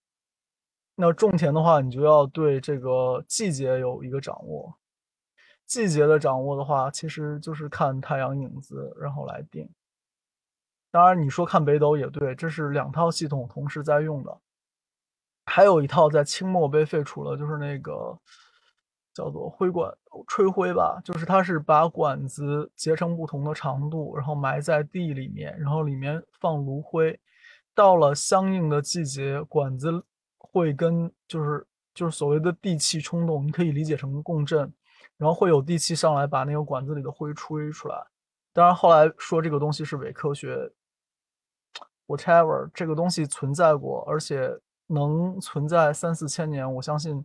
[0.95, 4.77] 那种田的话，你就要对这个季节有一个掌握，
[5.67, 9.69] 季节的掌握的话，其实就是看太阳影子，然后来定。
[10.91, 14.39] 当然，你说看北斗也对，这是两套系统同时在用的。
[15.47, 18.17] 还有一套在清末被废除了，就是那个
[19.15, 19.93] 叫做灰管
[20.27, 27.19] 吹灰吧，就是它是把管子截成不同的长度，然后埋在地里面，然后里面放炉灰。
[27.75, 30.05] 到了相应的季节，管子
[30.39, 34.73] 会跟就是就是所谓的地气冲动，你可以理解成共振，
[35.17, 37.97] 然后会有地气上来把那个管子里的灰吹出来。
[38.53, 40.71] 当然，后来说这个东西是伪科学。
[42.09, 44.51] whatever 这个东西存在过，而且
[44.89, 47.25] 能存在三四千年，我相信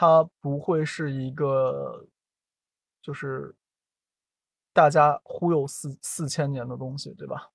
[0.00, 2.06] 它不会是一个
[3.02, 3.52] 就是
[4.72, 7.50] 大家忽悠四四千年的东西，对吧？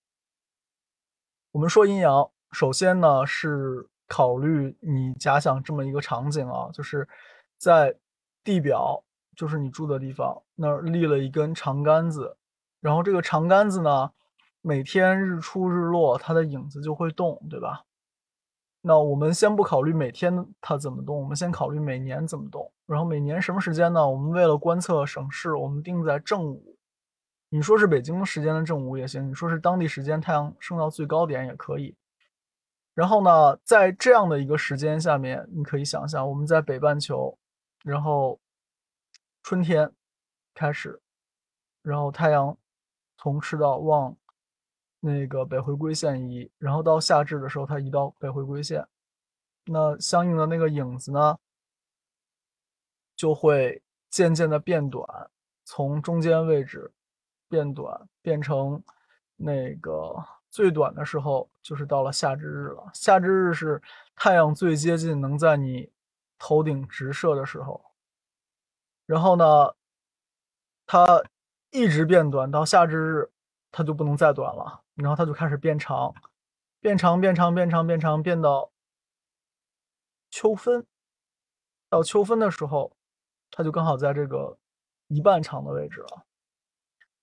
[1.51, 7.07] 我们说阴阳，首先呢是考虑你假想这么一个场景啊，就是
[7.57, 7.97] 在
[8.43, 9.01] 地表，
[9.37, 12.35] 就是你住的地方那儿立了一根长杆子，
[12.81, 14.11] 然后这个长杆子呢。
[14.65, 17.83] 每天日出日落，它的影子就会动，对吧？
[18.85, 22.69] 那我们先不考虑每天它怎么动，我们先考虑每年怎么动。
[22.85, 24.05] 然后每年什么时间呢？
[24.05, 26.77] 我们为了观测省事，我们定在正午。
[27.47, 31.95] 你说是北京时间的正午也行，你说是当地时间太阳升到最高点也可以。
[32.93, 37.37] 然后呢，在这样的一个时间下面，你可以想象我们在北半球，
[37.85, 38.37] 然后
[39.43, 39.89] 春天
[40.53, 41.01] 开始，
[41.81, 42.57] 然后太阳
[43.17, 44.13] 从赤道往。
[45.05, 48.87] 那个北回归线移，然后到夏至的时候，它移到北回归线，
[49.65, 51.37] 那相应的那个影子呢，
[53.13, 55.29] 就会渐渐的变短，
[55.65, 56.93] 从中间位置
[57.49, 58.81] 变短，变成
[59.35, 60.15] 那个
[60.49, 62.89] 最短的时候，就是到了夏至日了。
[62.93, 63.81] 夏至日是
[64.15, 65.91] 太阳最接近能在你
[66.39, 67.83] 头顶直射的时候，
[69.05, 69.75] 然后呢，
[70.85, 71.21] 它
[71.71, 73.31] 一直变短到夏至日，
[73.69, 74.82] 它就不能再短了。
[74.95, 76.13] 然后它就开始变长，
[76.79, 78.71] 变长，变长，变长，变长，变到
[80.29, 80.85] 秋分。
[81.89, 82.95] 到秋分的时候，
[83.51, 84.57] 它就刚好在这个
[85.07, 86.25] 一半长的位置了。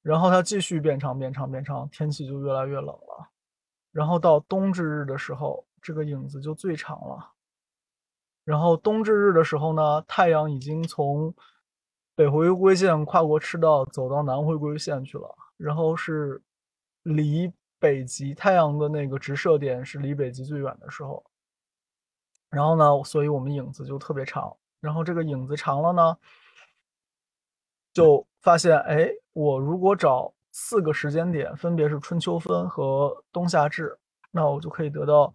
[0.03, 3.29] 然后它继续变长变长变长，天气就越来越冷了。
[3.93, 7.33] 然后到冬至日的时候，这个影子就最长了。
[8.45, 11.35] 然后冬至日的时候呢，太阳已经从
[12.15, 16.41] 北回归线跨过赤道走到南回归线去了，然后是
[17.03, 21.25] 离北极太阳的那个直射点是离北极最远的时候。
[22.51, 24.57] 然后呢，所以我们影子就特别长。
[24.81, 26.16] 然后这个影子长了呢，
[27.93, 33.99] 就发现，哎，我如果找四个时间点，分别是春秋分和冬夏至，
[34.31, 35.33] 那我就可以得到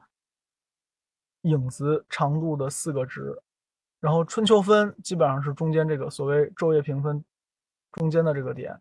[1.41, 3.41] 影子长度的四个值。
[3.99, 7.23] 然后春秋分基本上是中间这个所谓昼夜平分
[7.93, 8.79] 中间的这个点。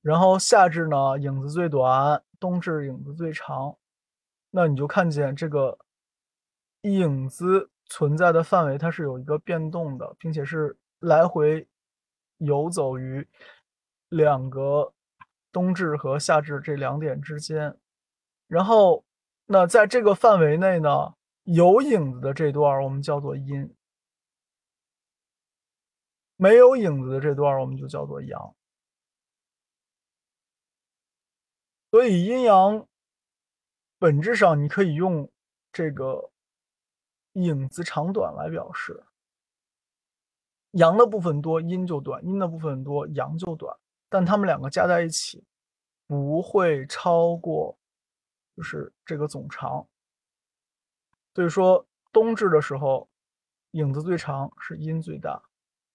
[0.00, 3.74] 然后夏至呢，影子最短；冬至影子最长。
[4.50, 5.78] 那你就看见这个
[6.82, 7.70] 影子。
[7.86, 11.68] 存在的范围它是有一个变动的，并且是来回
[12.38, 13.28] 游走于
[14.08, 14.94] 两个
[15.52, 17.76] 冬至和夏至这两点之间。
[18.48, 19.04] 然后，
[19.44, 23.74] 那在这个范围内呢，有影子的这段我们叫做阴，
[26.36, 28.56] 没有影子的这段我们就叫做阳。
[31.94, 32.88] 所以阴阳
[34.00, 35.30] 本质上你可以用
[35.72, 36.32] 这个。
[37.34, 39.04] 影子长短来表示，
[40.72, 43.76] 阳的部分多，阴就短；阴的部分多，阳就短。
[44.08, 45.44] 但它们两个加在一起，
[46.08, 47.78] 不会超过，
[48.56, 49.86] 就是这个总长。
[51.32, 53.08] 所以说，冬至的时候，
[53.72, 55.40] 影子最长是阴最大；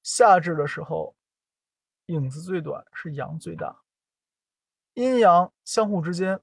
[0.04, 1.14] 夏至的时候，
[2.06, 3.82] 影子最短是阳最大。
[5.00, 6.40] 阴阳相互之间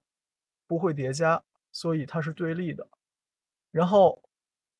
[0.66, 2.88] 不会叠加，所以它是对立的。
[3.70, 4.22] 然后。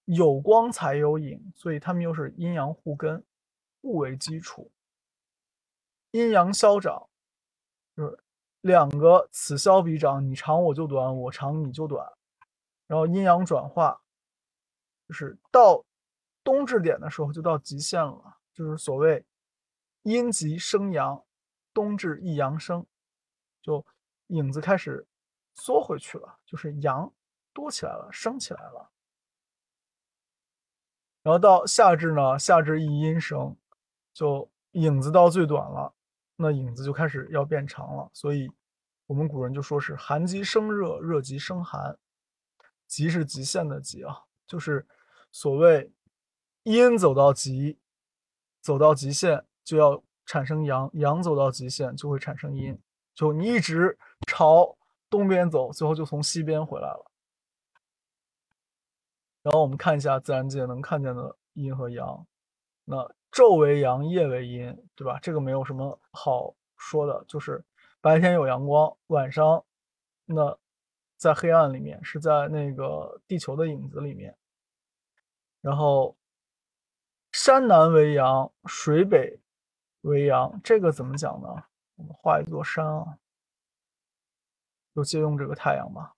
[0.09, 3.25] 有光才有影，所以它们又是阴阳互根，
[3.83, 4.71] 互为基础。
[6.13, 7.09] 阴阳消长，
[7.97, 8.17] 就是
[8.61, 12.07] 两个此消彼长，你长我就短，我长你就短。
[12.87, 14.01] 然后阴阳转化，
[15.09, 15.85] 就是到
[16.45, 19.25] 冬至点的时候就到极限了，就是所谓
[20.05, 21.25] 阴极生阳，
[21.75, 22.87] 冬至一阳生，
[23.67, 23.85] 就
[24.29, 25.05] 影子开始
[25.55, 27.13] 缩回去了，就是阳
[27.53, 28.93] 多起来了，升起来了。
[31.25, 33.57] 然后到夏至呢，夏至一阴生，
[34.13, 35.93] 就影子到最短了，
[36.37, 38.09] 那影子就开始要变长了。
[38.15, 38.49] 所以，
[39.09, 41.99] 我们古人就说是寒极生热，热极生寒，
[42.87, 44.87] 极是极限的极啊，就是
[45.33, 45.93] 所谓
[46.63, 47.81] 阴走到极，
[48.61, 52.81] 走到极限就要产生阳，阳走到极限就会产生阴，
[53.17, 53.99] 就你一直
[54.29, 54.77] 朝
[55.11, 57.11] 东边走，最后就从西边回来了。
[59.43, 62.27] 然后我们看一下自然界能看见的阴和阳，
[62.85, 62.97] 那
[63.33, 65.19] 昼为阳，夜为阴，对吧？
[65.23, 67.65] 这个没有什么好说的，就是
[68.01, 69.65] 白天有阳光，晚上
[70.27, 70.59] 那
[71.17, 74.37] 在黑暗里面，是在那个地球的影子里面。
[75.63, 76.15] 然后
[77.33, 79.39] 山南为阳，水北
[80.03, 81.65] 为阳，这个怎么讲呢？
[81.97, 83.19] 我们画一座山啊，
[84.95, 86.15] 就借用这个太阳吧。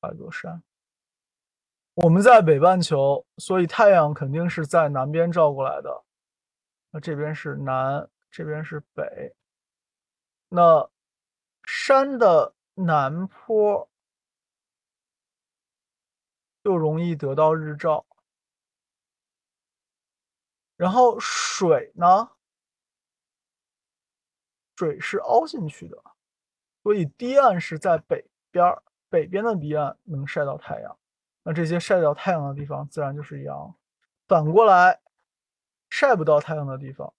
[0.00, 0.62] 画一座山，
[1.94, 6.04] 我们在北半球，所以太阳肯定是在南边照过来的。
[6.90, 9.34] 那这边是南，这边是北。
[10.48, 10.88] 那
[11.64, 13.88] 山的南坡
[16.62, 18.04] 就容易得到日照，
[20.76, 22.30] 然后水呢，
[24.76, 26.02] 水是凹进去的，
[26.82, 28.82] 所以堤岸是在北边儿。
[29.08, 30.98] 北边的堤岸能晒到太阳，
[31.44, 33.74] 那这些晒到太阳的地方自然就是阳。
[34.26, 35.00] 反过来，
[35.88, 37.14] 晒不到太阳的地方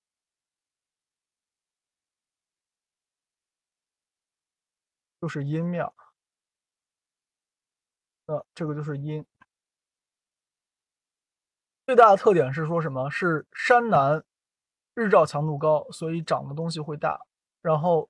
[5.21, 5.89] 就是阴面。
[8.25, 9.25] 那这个就是阴。
[11.87, 13.09] 最大的特点是说什么？
[13.09, 14.23] 是山南
[14.93, 17.25] 日照强度高，所以长的东西会大。
[17.63, 18.07] 然后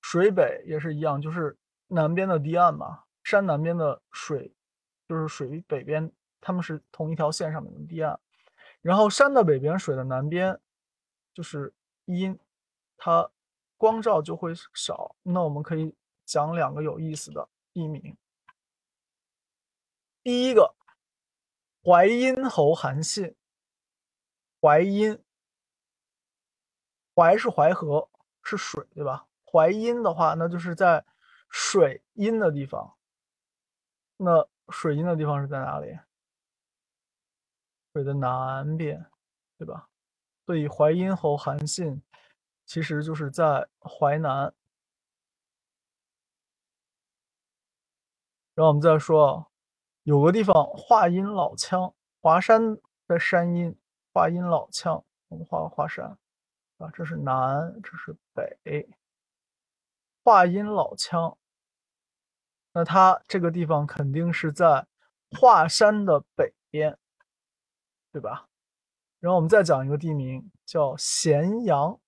[0.00, 1.56] 水北也是一样，就是。
[1.92, 4.54] 南边的堤岸嘛，山南边的水
[5.08, 8.20] 就是水北边，他们是同一条线上面的堤岸。
[8.80, 10.56] 然后山的北边，水的南边
[11.34, 11.74] 就是
[12.04, 12.38] 阴，
[12.96, 13.28] 它
[13.76, 15.16] 光照就会少。
[15.24, 15.92] 那我们可以
[16.24, 18.16] 讲两个有意思的地名。
[20.22, 20.72] 第一个，
[21.84, 23.36] 淮阴侯韩信。
[24.60, 25.22] 淮阴，
[27.14, 28.10] 淮是淮河，
[28.42, 29.26] 是水，对吧？
[29.50, 31.04] 淮阴的话，那就是在。
[31.52, 32.96] 水阴的地方，
[34.18, 35.98] 那水阴的地方是在哪里？
[37.92, 39.10] 水的南边，
[39.58, 39.88] 对吧？
[40.46, 42.00] 所以淮阴侯韩信
[42.64, 44.54] 其实就是在淮南。
[48.54, 49.49] 然后我们再说，
[50.04, 53.76] 有个地方华阴老腔，华山的山阴，
[54.12, 56.16] 华阴老腔，我们画个华山，
[56.78, 58.88] 啊，这是南，这是北，
[60.24, 61.36] 华阴老腔。
[62.72, 64.86] 那它这个地方肯定是在
[65.32, 66.96] 华山的北边，
[68.12, 68.48] 对吧？
[69.18, 72.00] 然后我们再讲一个地名，叫咸阳。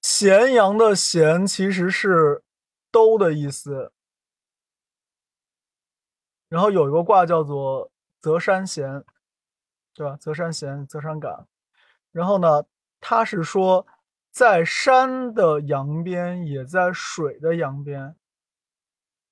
[0.00, 2.42] 咸阳的咸其实是
[2.90, 3.92] 都的意思。
[6.48, 9.04] 然后有一个卦叫做泽山咸，
[9.94, 10.16] 对吧？
[10.16, 11.46] 泽山咸，泽山感。
[12.12, 12.64] 然后呢，
[13.00, 13.86] 它是说。
[14.32, 18.14] 在山的阳边，也在水的阳边，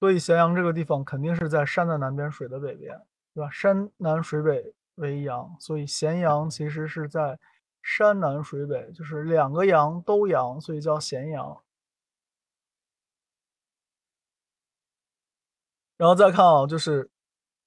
[0.01, 3.01] 所以咸阳这个地方肯定是在山的南边，水的北边，
[3.33, 3.49] 对吧？
[3.49, 7.39] 山南水北为阳，所以咸阳其实是在
[7.81, 11.57] 山南水北，就是两个阳都阳，所以叫咸阳。
[15.99, 17.11] 然后再看啊，就是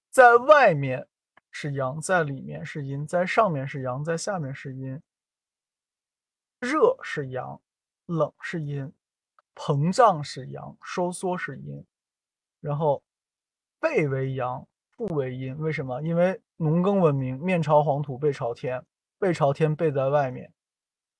[0.10, 1.08] 在外面
[1.52, 5.00] 是阳，在里面是阴，在上面是阳，在下面是阴。
[6.62, 7.62] 热是阳，
[8.06, 8.94] 冷是阴，
[9.54, 11.86] 膨胀是阳，收缩是阴。
[12.62, 13.04] 然后
[13.80, 15.58] 背为阳，腹为阴。
[15.60, 16.02] 为什么？
[16.02, 18.86] 因为农耕文明，面朝黄土背朝天，
[19.20, 20.54] 背朝天背在外面，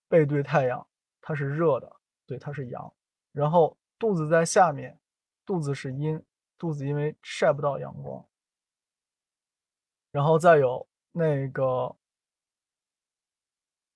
[0.08, 0.88] 背对太阳，
[1.20, 1.94] 它是热的，
[2.26, 2.94] 对，它是阳。
[3.34, 4.98] 然后肚子在下面，
[5.46, 6.24] 肚子是阴，
[6.62, 8.24] 肚子因为晒不到阳光。
[10.12, 11.96] 然后再有那个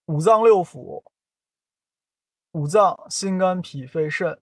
[0.05, 1.03] 五脏六腑。
[2.53, 4.41] 五脏、心、肝、脾、肺、肾，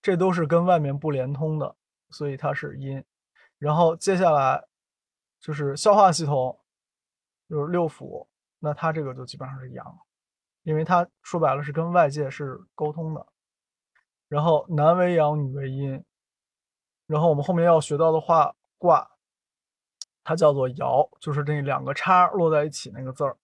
[0.00, 1.76] 这都是跟外面不连通的，
[2.08, 3.04] 所以它是阴。
[3.58, 4.66] 然后接下来
[5.40, 6.58] 就是消化系统，
[7.48, 8.26] 就是六腑，
[8.60, 9.98] 那它这个就基本上是阳，
[10.62, 13.26] 因为它说白了是跟外界是沟通的。
[14.28, 16.02] 然后男为阳，女为阴。
[17.06, 19.10] 然后我们后面要学到的话卦，
[20.22, 23.36] 它叫做爻，就是这两个叉落在一起那个字儿。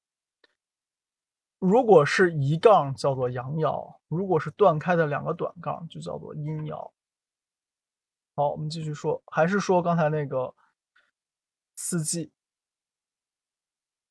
[1.58, 6.90] 如果是一杠叫做阳爻，如果是断开的两个短杠就叫做阴爻。
[8.34, 10.54] 好，我们继续说，还是说刚才那个
[11.76, 12.32] 四季。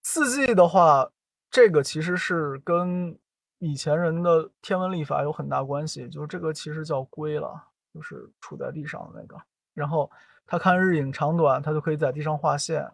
[0.03, 1.11] 四季的话，
[1.49, 3.19] 这个其实是跟
[3.57, 9.41] 以前人的天文历法有很大关系，就是这个其实叫龟了，就是处在地上的那个。
[9.73, 10.11] 然后
[10.45, 12.91] 他看日影长短，他就可以在地上画线，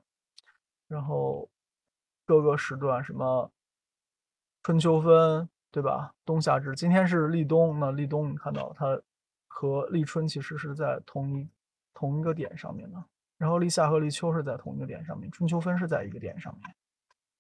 [0.88, 1.50] 然后
[2.26, 3.52] 各个时段什么。
[4.64, 6.16] 春秋分，对吧？
[6.26, 9.00] 冬夏至，今天是立冬，那立冬你看到它
[9.48, 11.48] 和立春其实是在同一
[11.94, 13.04] 同一个点上面的，
[13.38, 16.76] 然后立夏和立秋是在同一个点上面，春秋分是在一个点上面。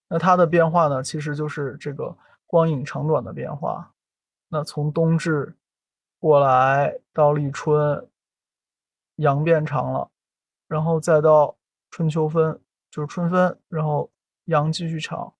[0.07, 3.91] 那它的变化呢，其实就是这个光影长短的变化。
[4.49, 5.57] 那从冬至
[6.25, 8.09] 过来到立春，
[9.17, 10.09] 阳变长了，
[10.67, 11.55] 然后再到
[11.91, 12.59] 春秋分，
[12.89, 14.09] 就是春分，然后
[14.45, 15.35] 阳继续长，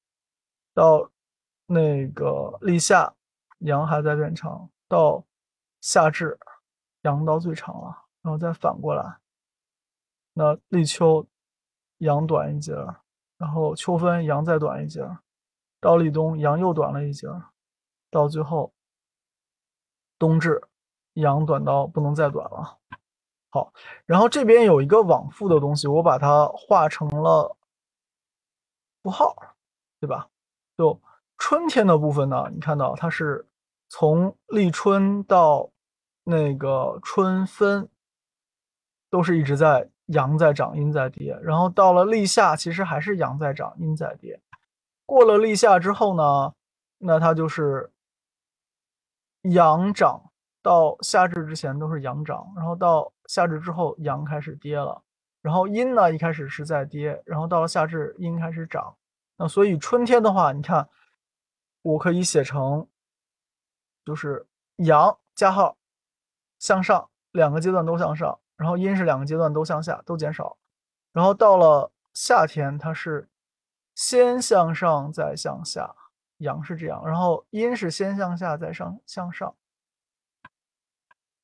[0.76, 1.10] 到。
[1.68, 3.16] 那个立夏，
[3.58, 5.26] 阳还在变长，到
[5.82, 6.38] 夏至，
[7.02, 9.18] 阳到最长了，然后再反过来，
[10.34, 11.26] 那立秋，
[11.98, 12.72] 阳短一截，
[13.40, 15.02] 然后秋分阳再短一截，
[15.80, 17.28] 到立冬阳又短了一截，
[18.12, 18.72] 到最后
[20.20, 20.62] 冬至，
[21.16, 22.78] 阳短到不能再短了。
[23.50, 23.74] 好，
[24.06, 27.58] 然后这边有一个往复的东西，我把它画成了
[29.04, 29.36] 符号，
[30.00, 30.30] 对吧？
[30.78, 31.02] 就。
[31.38, 33.46] 春天的部分呢，你看到它是
[33.90, 35.70] 从立春到
[36.24, 37.90] 那个春分，
[39.10, 41.38] 都是一直在阳在涨，阴在跌。
[41.44, 44.42] 然后到了立夏，其实还是阳在涨，阴在跌。
[45.06, 46.54] 过了立夏之后呢，
[47.00, 47.92] 那它就是
[49.42, 50.32] 阳涨，
[50.66, 55.00] 到夏至之前都是阳涨，然后到夏至之后阳开始跌了。
[55.44, 58.96] 然后阴呢一开始是在跌，然后到了夏至阴开始涨。
[59.38, 60.90] 那所以春天的话，你看。
[61.88, 62.88] 我可以写成，
[64.04, 64.48] 就是
[64.78, 65.78] 阳加号
[66.58, 70.58] 向上，两个阶段都向上，然后阴是两个阶段都向下，都减少，
[71.14, 73.30] 然后到了夏天，它是
[73.94, 75.94] 先向上再向下，
[76.38, 79.56] 阳是这样，然后阴是先向下再上向上，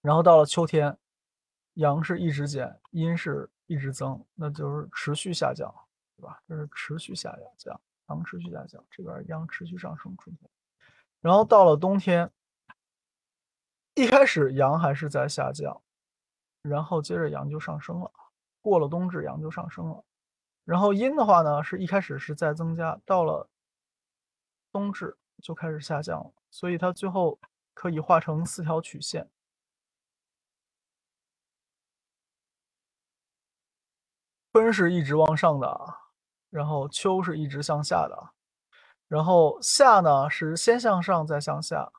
[0.02, 0.98] 然后到了秋天，
[1.76, 5.74] 阳是一直减，阴是一直增，那就是持续下降，
[6.18, 6.42] 对吧？
[6.48, 7.80] 这是持续下降。
[8.10, 10.50] 阳持续下降，这边阳持续上升，春天，
[11.22, 12.30] 然后到了冬天，
[13.94, 15.82] 一开始阳还是在下降，
[16.62, 18.12] 然后接着阳就上升了。
[18.60, 20.04] 过了冬至，阳就上升了。
[20.66, 23.50] 然后阴的话呢，是一开始是在增加，到了
[24.74, 27.40] 冬至就开始下降了，所以它最后
[27.74, 29.30] 可以画成四条曲线。
[34.54, 35.96] 春是一直往上的，
[36.50, 38.32] 然后秋是一直向下的，
[39.08, 41.90] 然后夏呢是先向上再向下，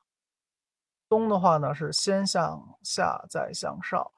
[1.08, 4.10] 冬的话呢是先向下再向上，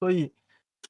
[0.00, 0.34] 所以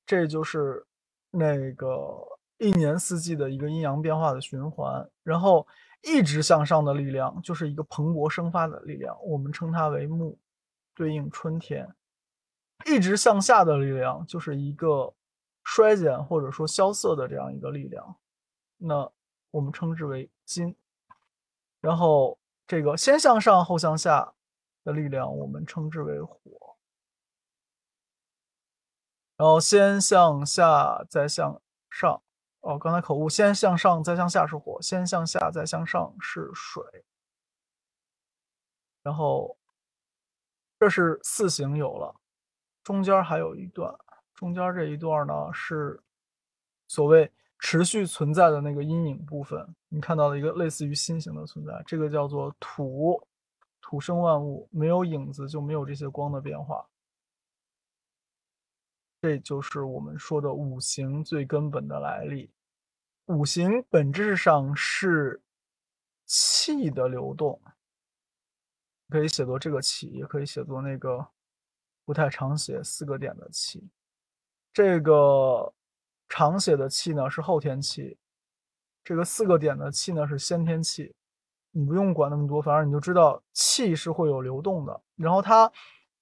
[0.07, 0.87] 这就是
[1.31, 5.07] 那个一年四季的一个阴阳变化的循环。
[5.23, 5.67] 然后
[6.03, 10.39] 一直向上的力量就是一个蓬勃生发的力量，我们称它为木，
[10.95, 11.87] 对应春天；
[12.87, 15.13] 一直向下的力量就是一个。
[15.73, 18.17] 衰减或者说萧瑟的这样一个力量，
[18.77, 19.09] 那
[19.53, 20.77] 我们称之为金。
[21.81, 24.35] 然后这个先向上后向下
[24.83, 26.77] 的力量，我们称之为火。
[29.37, 32.21] 然后先向下再向上，
[32.63, 36.83] 哦，刚才口误，先向上再向下是火，先向下再向上是水。
[39.05, 39.57] 然后
[40.81, 42.17] 这是四行有了，
[42.83, 43.97] 中间还有一段。
[44.41, 46.03] 中间这一段呢，是
[46.89, 49.77] 所谓持续存在的那个阴影部分。
[49.91, 53.23] 你看到了一个类似于心形的存在，这个叫做土，
[53.83, 56.89] 土生万物，没有影子就没有这些光的变化。
[59.21, 62.51] 这就是我们说的五行最根本的来历。
[63.27, 65.43] 五行本质上是
[66.25, 67.61] 气的流动，
[69.11, 71.29] 可以写作这个气，也可以写作那个
[72.07, 73.91] 不太常写四个点的气。
[74.73, 75.73] 这个
[76.29, 78.19] 常写的气呢是后天气，
[79.03, 81.15] 这个四个点的气呢是先天气。
[81.73, 85.71] 你不用管那么多，反正你就知道气是会有流动的，然后它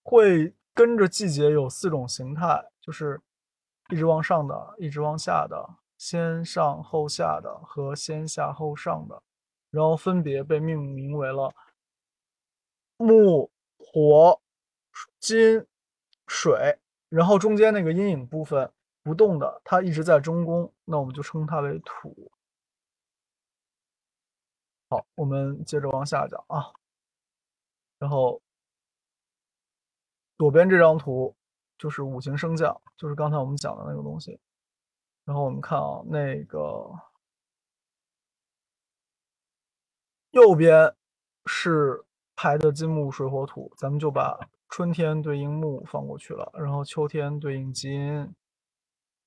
[0.03, 3.21] 会跟着季节有四种形态，就是
[3.91, 9.23] 一直往上的、一直往下的、先上后下的和先下后上的，
[9.71, 11.55] 然后分别被命名为了
[12.99, 14.41] 木、火、
[15.19, 15.67] 金、
[16.27, 16.79] 水。
[17.09, 18.71] 然后中间那个阴影部分
[19.03, 22.31] 不动的，它一直在中宫，那我们就称它为土。
[24.91, 26.73] 好，我们接着往下讲啊。
[27.99, 28.43] 然后
[30.37, 31.35] 左边这张图
[31.79, 34.39] 就是五行升降，就是刚才我们讲的那个东西。
[35.25, 36.91] 然后我们看啊，那个
[40.31, 40.95] 右边
[41.47, 42.05] 是
[42.37, 44.39] 排的金木水火土，咱们就把。
[44.71, 48.35] 春天对应木放过去了，然后秋天对应金，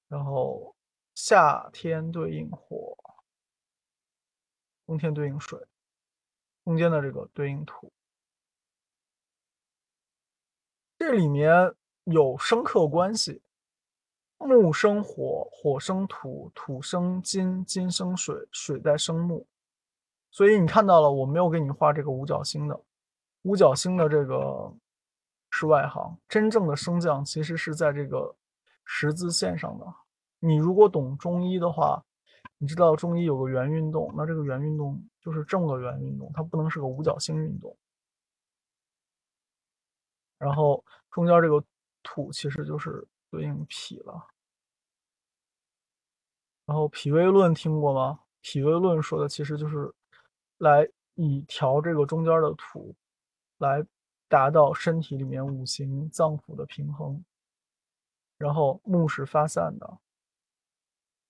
[0.07, 0.75] 然后
[1.15, 2.95] 夏天对应火，
[4.85, 5.59] 冬天对应水，
[6.63, 7.91] 中间的这个对应土。
[10.99, 11.73] 这里面
[12.03, 13.41] 有生克关系，
[14.37, 19.47] 木生火，火生土，土生金，金生水，水再生木。
[20.29, 22.79] 所以你看到了，我没有给你画这个五角星的，
[23.41, 24.71] 五角星的这个。
[25.53, 28.35] 是外行，真正的升降其实是在这个
[28.85, 29.85] 十字线上的。
[30.39, 32.03] 你如果懂中医的话，
[32.57, 37.77] 你知道中医有个圆运动，那这个圆运动就是正个圆运动，它不能是个五角星运动。
[40.37, 41.63] 然后中间这个
[42.01, 44.25] 土其实就是对应脾了。
[46.65, 48.21] 然后脾胃论听过吗？
[48.39, 49.93] 脾胃论说的其实就是
[50.57, 52.95] 来以调这个中间的土
[53.57, 53.85] 来。
[54.31, 57.21] 达到身体里面五行脏腑的平衡，
[58.37, 59.97] 然后木是发散的，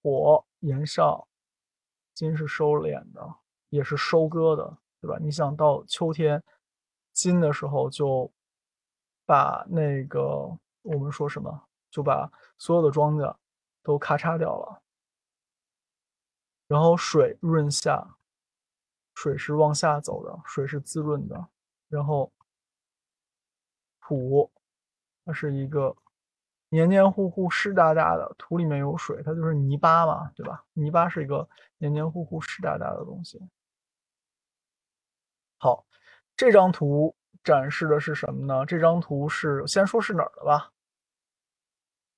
[0.04, 1.28] 火炎上，
[2.14, 3.38] 金是收敛的，
[3.70, 5.18] 也是收割的，对吧？
[5.20, 6.44] 你想到秋天
[7.12, 8.32] 金的时候，就
[9.26, 13.36] 把那个我们说什么，就把所有的庄稼
[13.82, 14.84] 都咔嚓掉了，
[16.68, 18.16] 然后水润下，
[19.16, 21.48] 水是往下走的，水是滋润的，
[21.90, 22.32] 然后。
[24.12, 24.52] 土，
[25.24, 25.96] 它是一个
[26.68, 28.36] 黏黏糊糊、湿哒哒的。
[28.38, 30.66] 土里面有水，它就是泥巴嘛，对吧？
[30.74, 31.48] 泥巴是一个
[31.78, 33.40] 黏黏糊糊、湿哒哒的东西。
[35.58, 35.86] 好，
[36.36, 38.66] 这张图展示的是什么呢？
[38.66, 40.74] 这张图是先说是哪儿的吧？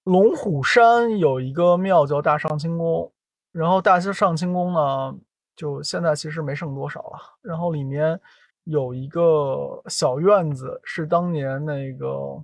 [0.03, 3.13] 龙虎山有一个庙叫大上清宫，
[3.51, 5.15] 然后大上清宫呢，
[5.55, 7.37] 就现在其实没剩多少了。
[7.43, 8.19] 然后里面。
[8.63, 12.43] 有一个小院子，是当年那个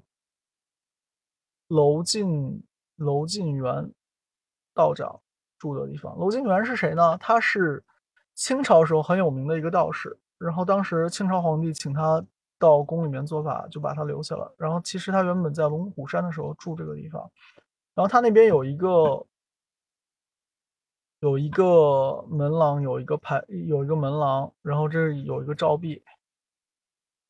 [1.68, 2.64] 娄晋
[2.98, 3.92] 娄晋元
[4.74, 5.22] 道长
[5.58, 6.18] 住的地方。
[6.18, 7.18] 娄晋元是谁呢？
[7.18, 7.84] 他是
[8.36, 10.18] 清朝时候很有名的一个道士。
[10.38, 12.26] 然后当时清朝皇帝请他
[12.58, 14.54] 到宫里面做法，就把他留下了。
[14.58, 17.30] 然后其实他原本在龙虎山的时候住这个地方。
[17.94, 19.26] 然后他那边有一个
[21.22, 26.02] 有一个门廊，有一个牌，有一个门廊，然后这有一个照壁。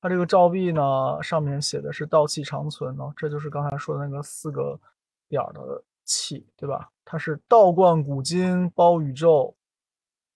[0.02, 4.80] 它这个照壁呢，上面写的是“道气长存”呢，这就是刚才说的那个四个
[5.28, 6.90] 点的气，对吧？
[7.04, 9.56] 它是道贯古今，包宇宙，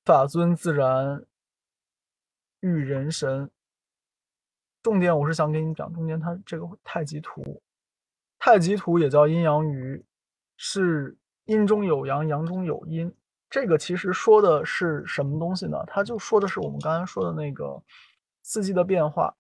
[0.04, 1.24] 法尊自然，
[2.62, 3.50] 育人神。
[4.82, 7.62] 重点我是想给你讲，中间它这个太极图，
[8.40, 10.04] 太极图也叫阴阳鱼，
[10.58, 13.14] 是阴中有阳，阳中有阴。
[13.54, 15.78] 这个其实说的是什么东西呢？
[15.86, 17.80] 它就说的是我们刚才说的那个
[18.42, 19.32] 四季的变化。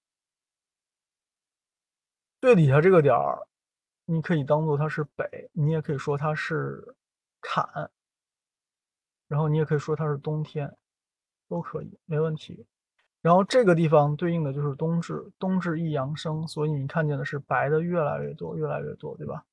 [2.39, 3.47] 最底下这个点儿，
[4.05, 6.95] 你可以当做它是北，你也可以说它是
[7.41, 7.89] 坎，
[9.28, 10.72] 然后你也可以说它是冬天，
[11.49, 12.68] 都可以，没问题。
[13.20, 19.43] 然后这个地方对应的就是冬至，冬至一阳生，所以你看见的是白的越来越多，越来越多，对吧？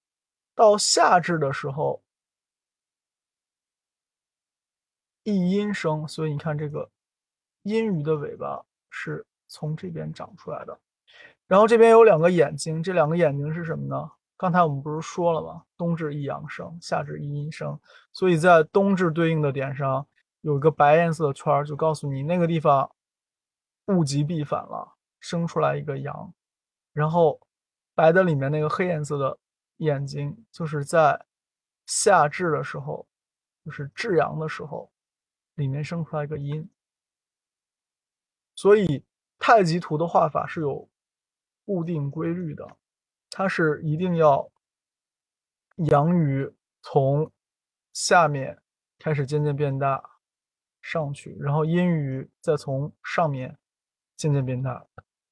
[0.54, 2.02] 到夏至的时候，
[5.30, 6.90] 一阴生，所以你看这个
[7.62, 10.78] 阴鱼的尾巴是从这边长出来的。
[11.46, 14.10] 然后这边有两个眼睛，这两个眼睛是什么呢？
[14.36, 15.64] 刚才我们不是说了吗？
[15.76, 17.78] 冬至一阳生，夏至一阴生，
[18.12, 20.06] 所以在冬至对应的点上
[20.40, 22.90] 有一个白颜色的圈，就告诉你那个地方
[23.86, 26.32] 物极必反了，生出来一个阳。
[26.92, 27.40] 然后
[27.94, 29.38] 白的里面那个黑颜色的
[29.78, 31.26] 眼睛，就是在
[31.86, 33.06] 夏至的时候，
[33.64, 34.90] 就是至阳的时候，
[35.60, 36.68] 里面生出来一个阴。
[38.56, 39.04] 所以
[39.38, 40.88] 太极图的画法是有。
[41.66, 42.66] 固定规律的，
[43.30, 44.50] 它是一定要
[45.76, 46.52] 阳鱼
[46.82, 47.30] 从
[47.92, 48.60] 下面
[48.98, 50.02] 开始渐渐变大
[50.82, 53.56] 上去，然后阴鱼再从上面
[54.16, 54.84] 渐渐变大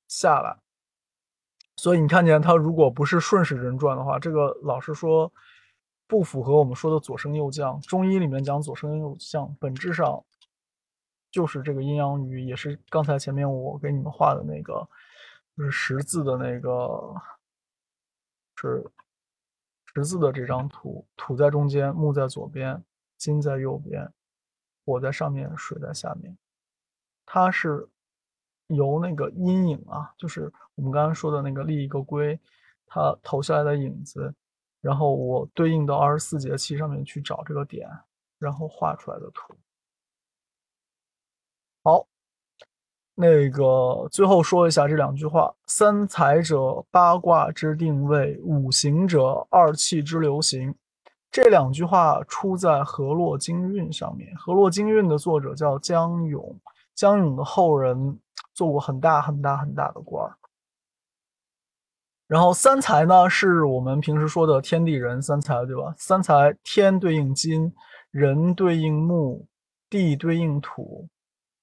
[0.06, 0.56] 下来。
[1.74, 5.32] 所以你看见它如果不是顺时针转的话，这个老师说
[6.08, 7.80] 不符合我们说的左升右降。
[7.82, 10.24] 中医里面讲左升右降，本质上
[11.30, 14.88] 就是这个阴阳鱼，也是刚才前面我给你们画的那个。
[15.56, 17.16] 就是十字的那个，
[18.54, 18.88] 是
[19.92, 22.80] 十字的这张图，土在中间，木在左边，
[23.16, 24.12] 金在右边，
[24.84, 26.38] 火在上面，水在下面。
[27.26, 27.88] 它是
[28.68, 32.38] 由那个阴影啊，就是我们刚刚说的那个立一个龟，
[32.86, 34.32] 它投下来的影子，
[34.80, 37.88] 然后我对应到二十四节气上面去找这个点，
[38.38, 39.54] 然后画出来的图。
[41.82, 42.06] 好。
[43.20, 50.72] 那个最后说一下这两句话：三才者，八卦之定位；五行者，二气之流行。
[51.28, 54.32] 这两句话出在《河洛经运》上面。
[54.38, 56.56] 《河洛经运》的作者叫江永，
[56.94, 58.20] 江永的后人
[58.54, 60.37] 做过很大很大很大的官儿。
[62.28, 65.92] 然后三才呢，是我们平时说的天地人三才，对吧？
[65.98, 67.74] 三才，天对应金，
[68.12, 69.48] 人对应木，
[69.90, 71.08] 地对应土。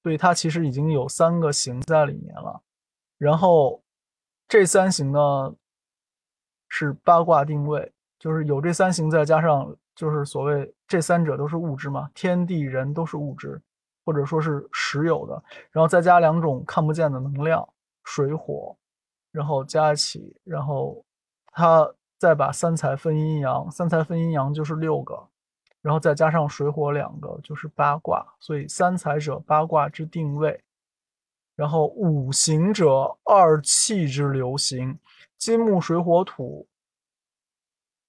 [0.04, 2.62] 所以它其实已经有三个形在里面了，
[3.18, 3.82] 然后
[4.48, 5.56] 这三形呢
[6.70, 13.60] 是八卦定位，就是有这三形再加上就是所谓这三者都是物质嘛，天地人都是物质，
[14.06, 17.68] 或者说是实有的，然后再加两种看不见的能量，
[18.04, 18.78] 水火，
[19.36, 21.04] 然后加一起，然后
[21.48, 25.28] 它再把三才分阴阳，三才分阴阳就是六个。
[25.82, 28.26] 然后再加上水火两个，就是八卦。
[28.40, 30.64] 所以三才者，八卦之定位。
[31.54, 34.98] 然后五行者，二气之流行。
[35.38, 36.66] 金木水火土，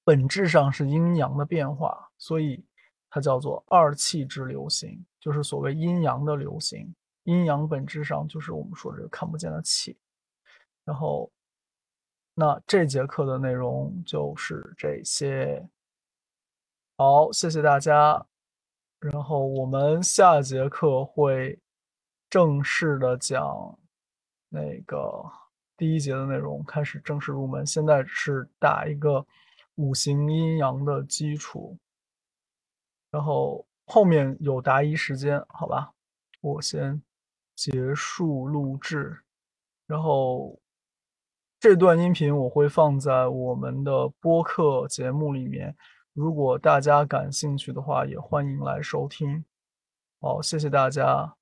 [0.05, 2.65] 本质上是阴阳的变化，所以
[3.11, 6.95] 它叫做二气之流行，就是所谓阴阳的流行。
[7.25, 9.99] 阴阳本质上就是我们说这个看不见的气。
[10.87, 11.31] 然后，
[12.33, 15.69] 那这节课的内容就是这些。
[16.97, 18.27] 好，谢谢大家。
[19.01, 21.59] 然后我们下节课会
[22.31, 23.79] 正式的讲
[24.49, 25.23] 那个
[25.77, 27.67] 第一节的内容，开始正式入门。
[27.67, 29.27] 现在是打一个
[29.75, 31.77] 五行阴阳的基础，
[33.11, 35.93] 然后后面有答疑时间，好吧？
[36.41, 37.03] 我先
[37.55, 39.23] 结束录制，
[39.87, 40.59] 然后
[41.69, 45.75] 这段音频我会放在我们的播客节目里面。
[46.13, 49.45] 如果大家感兴趣的话，也欢迎来收听。
[50.21, 51.36] 好，谢谢大家。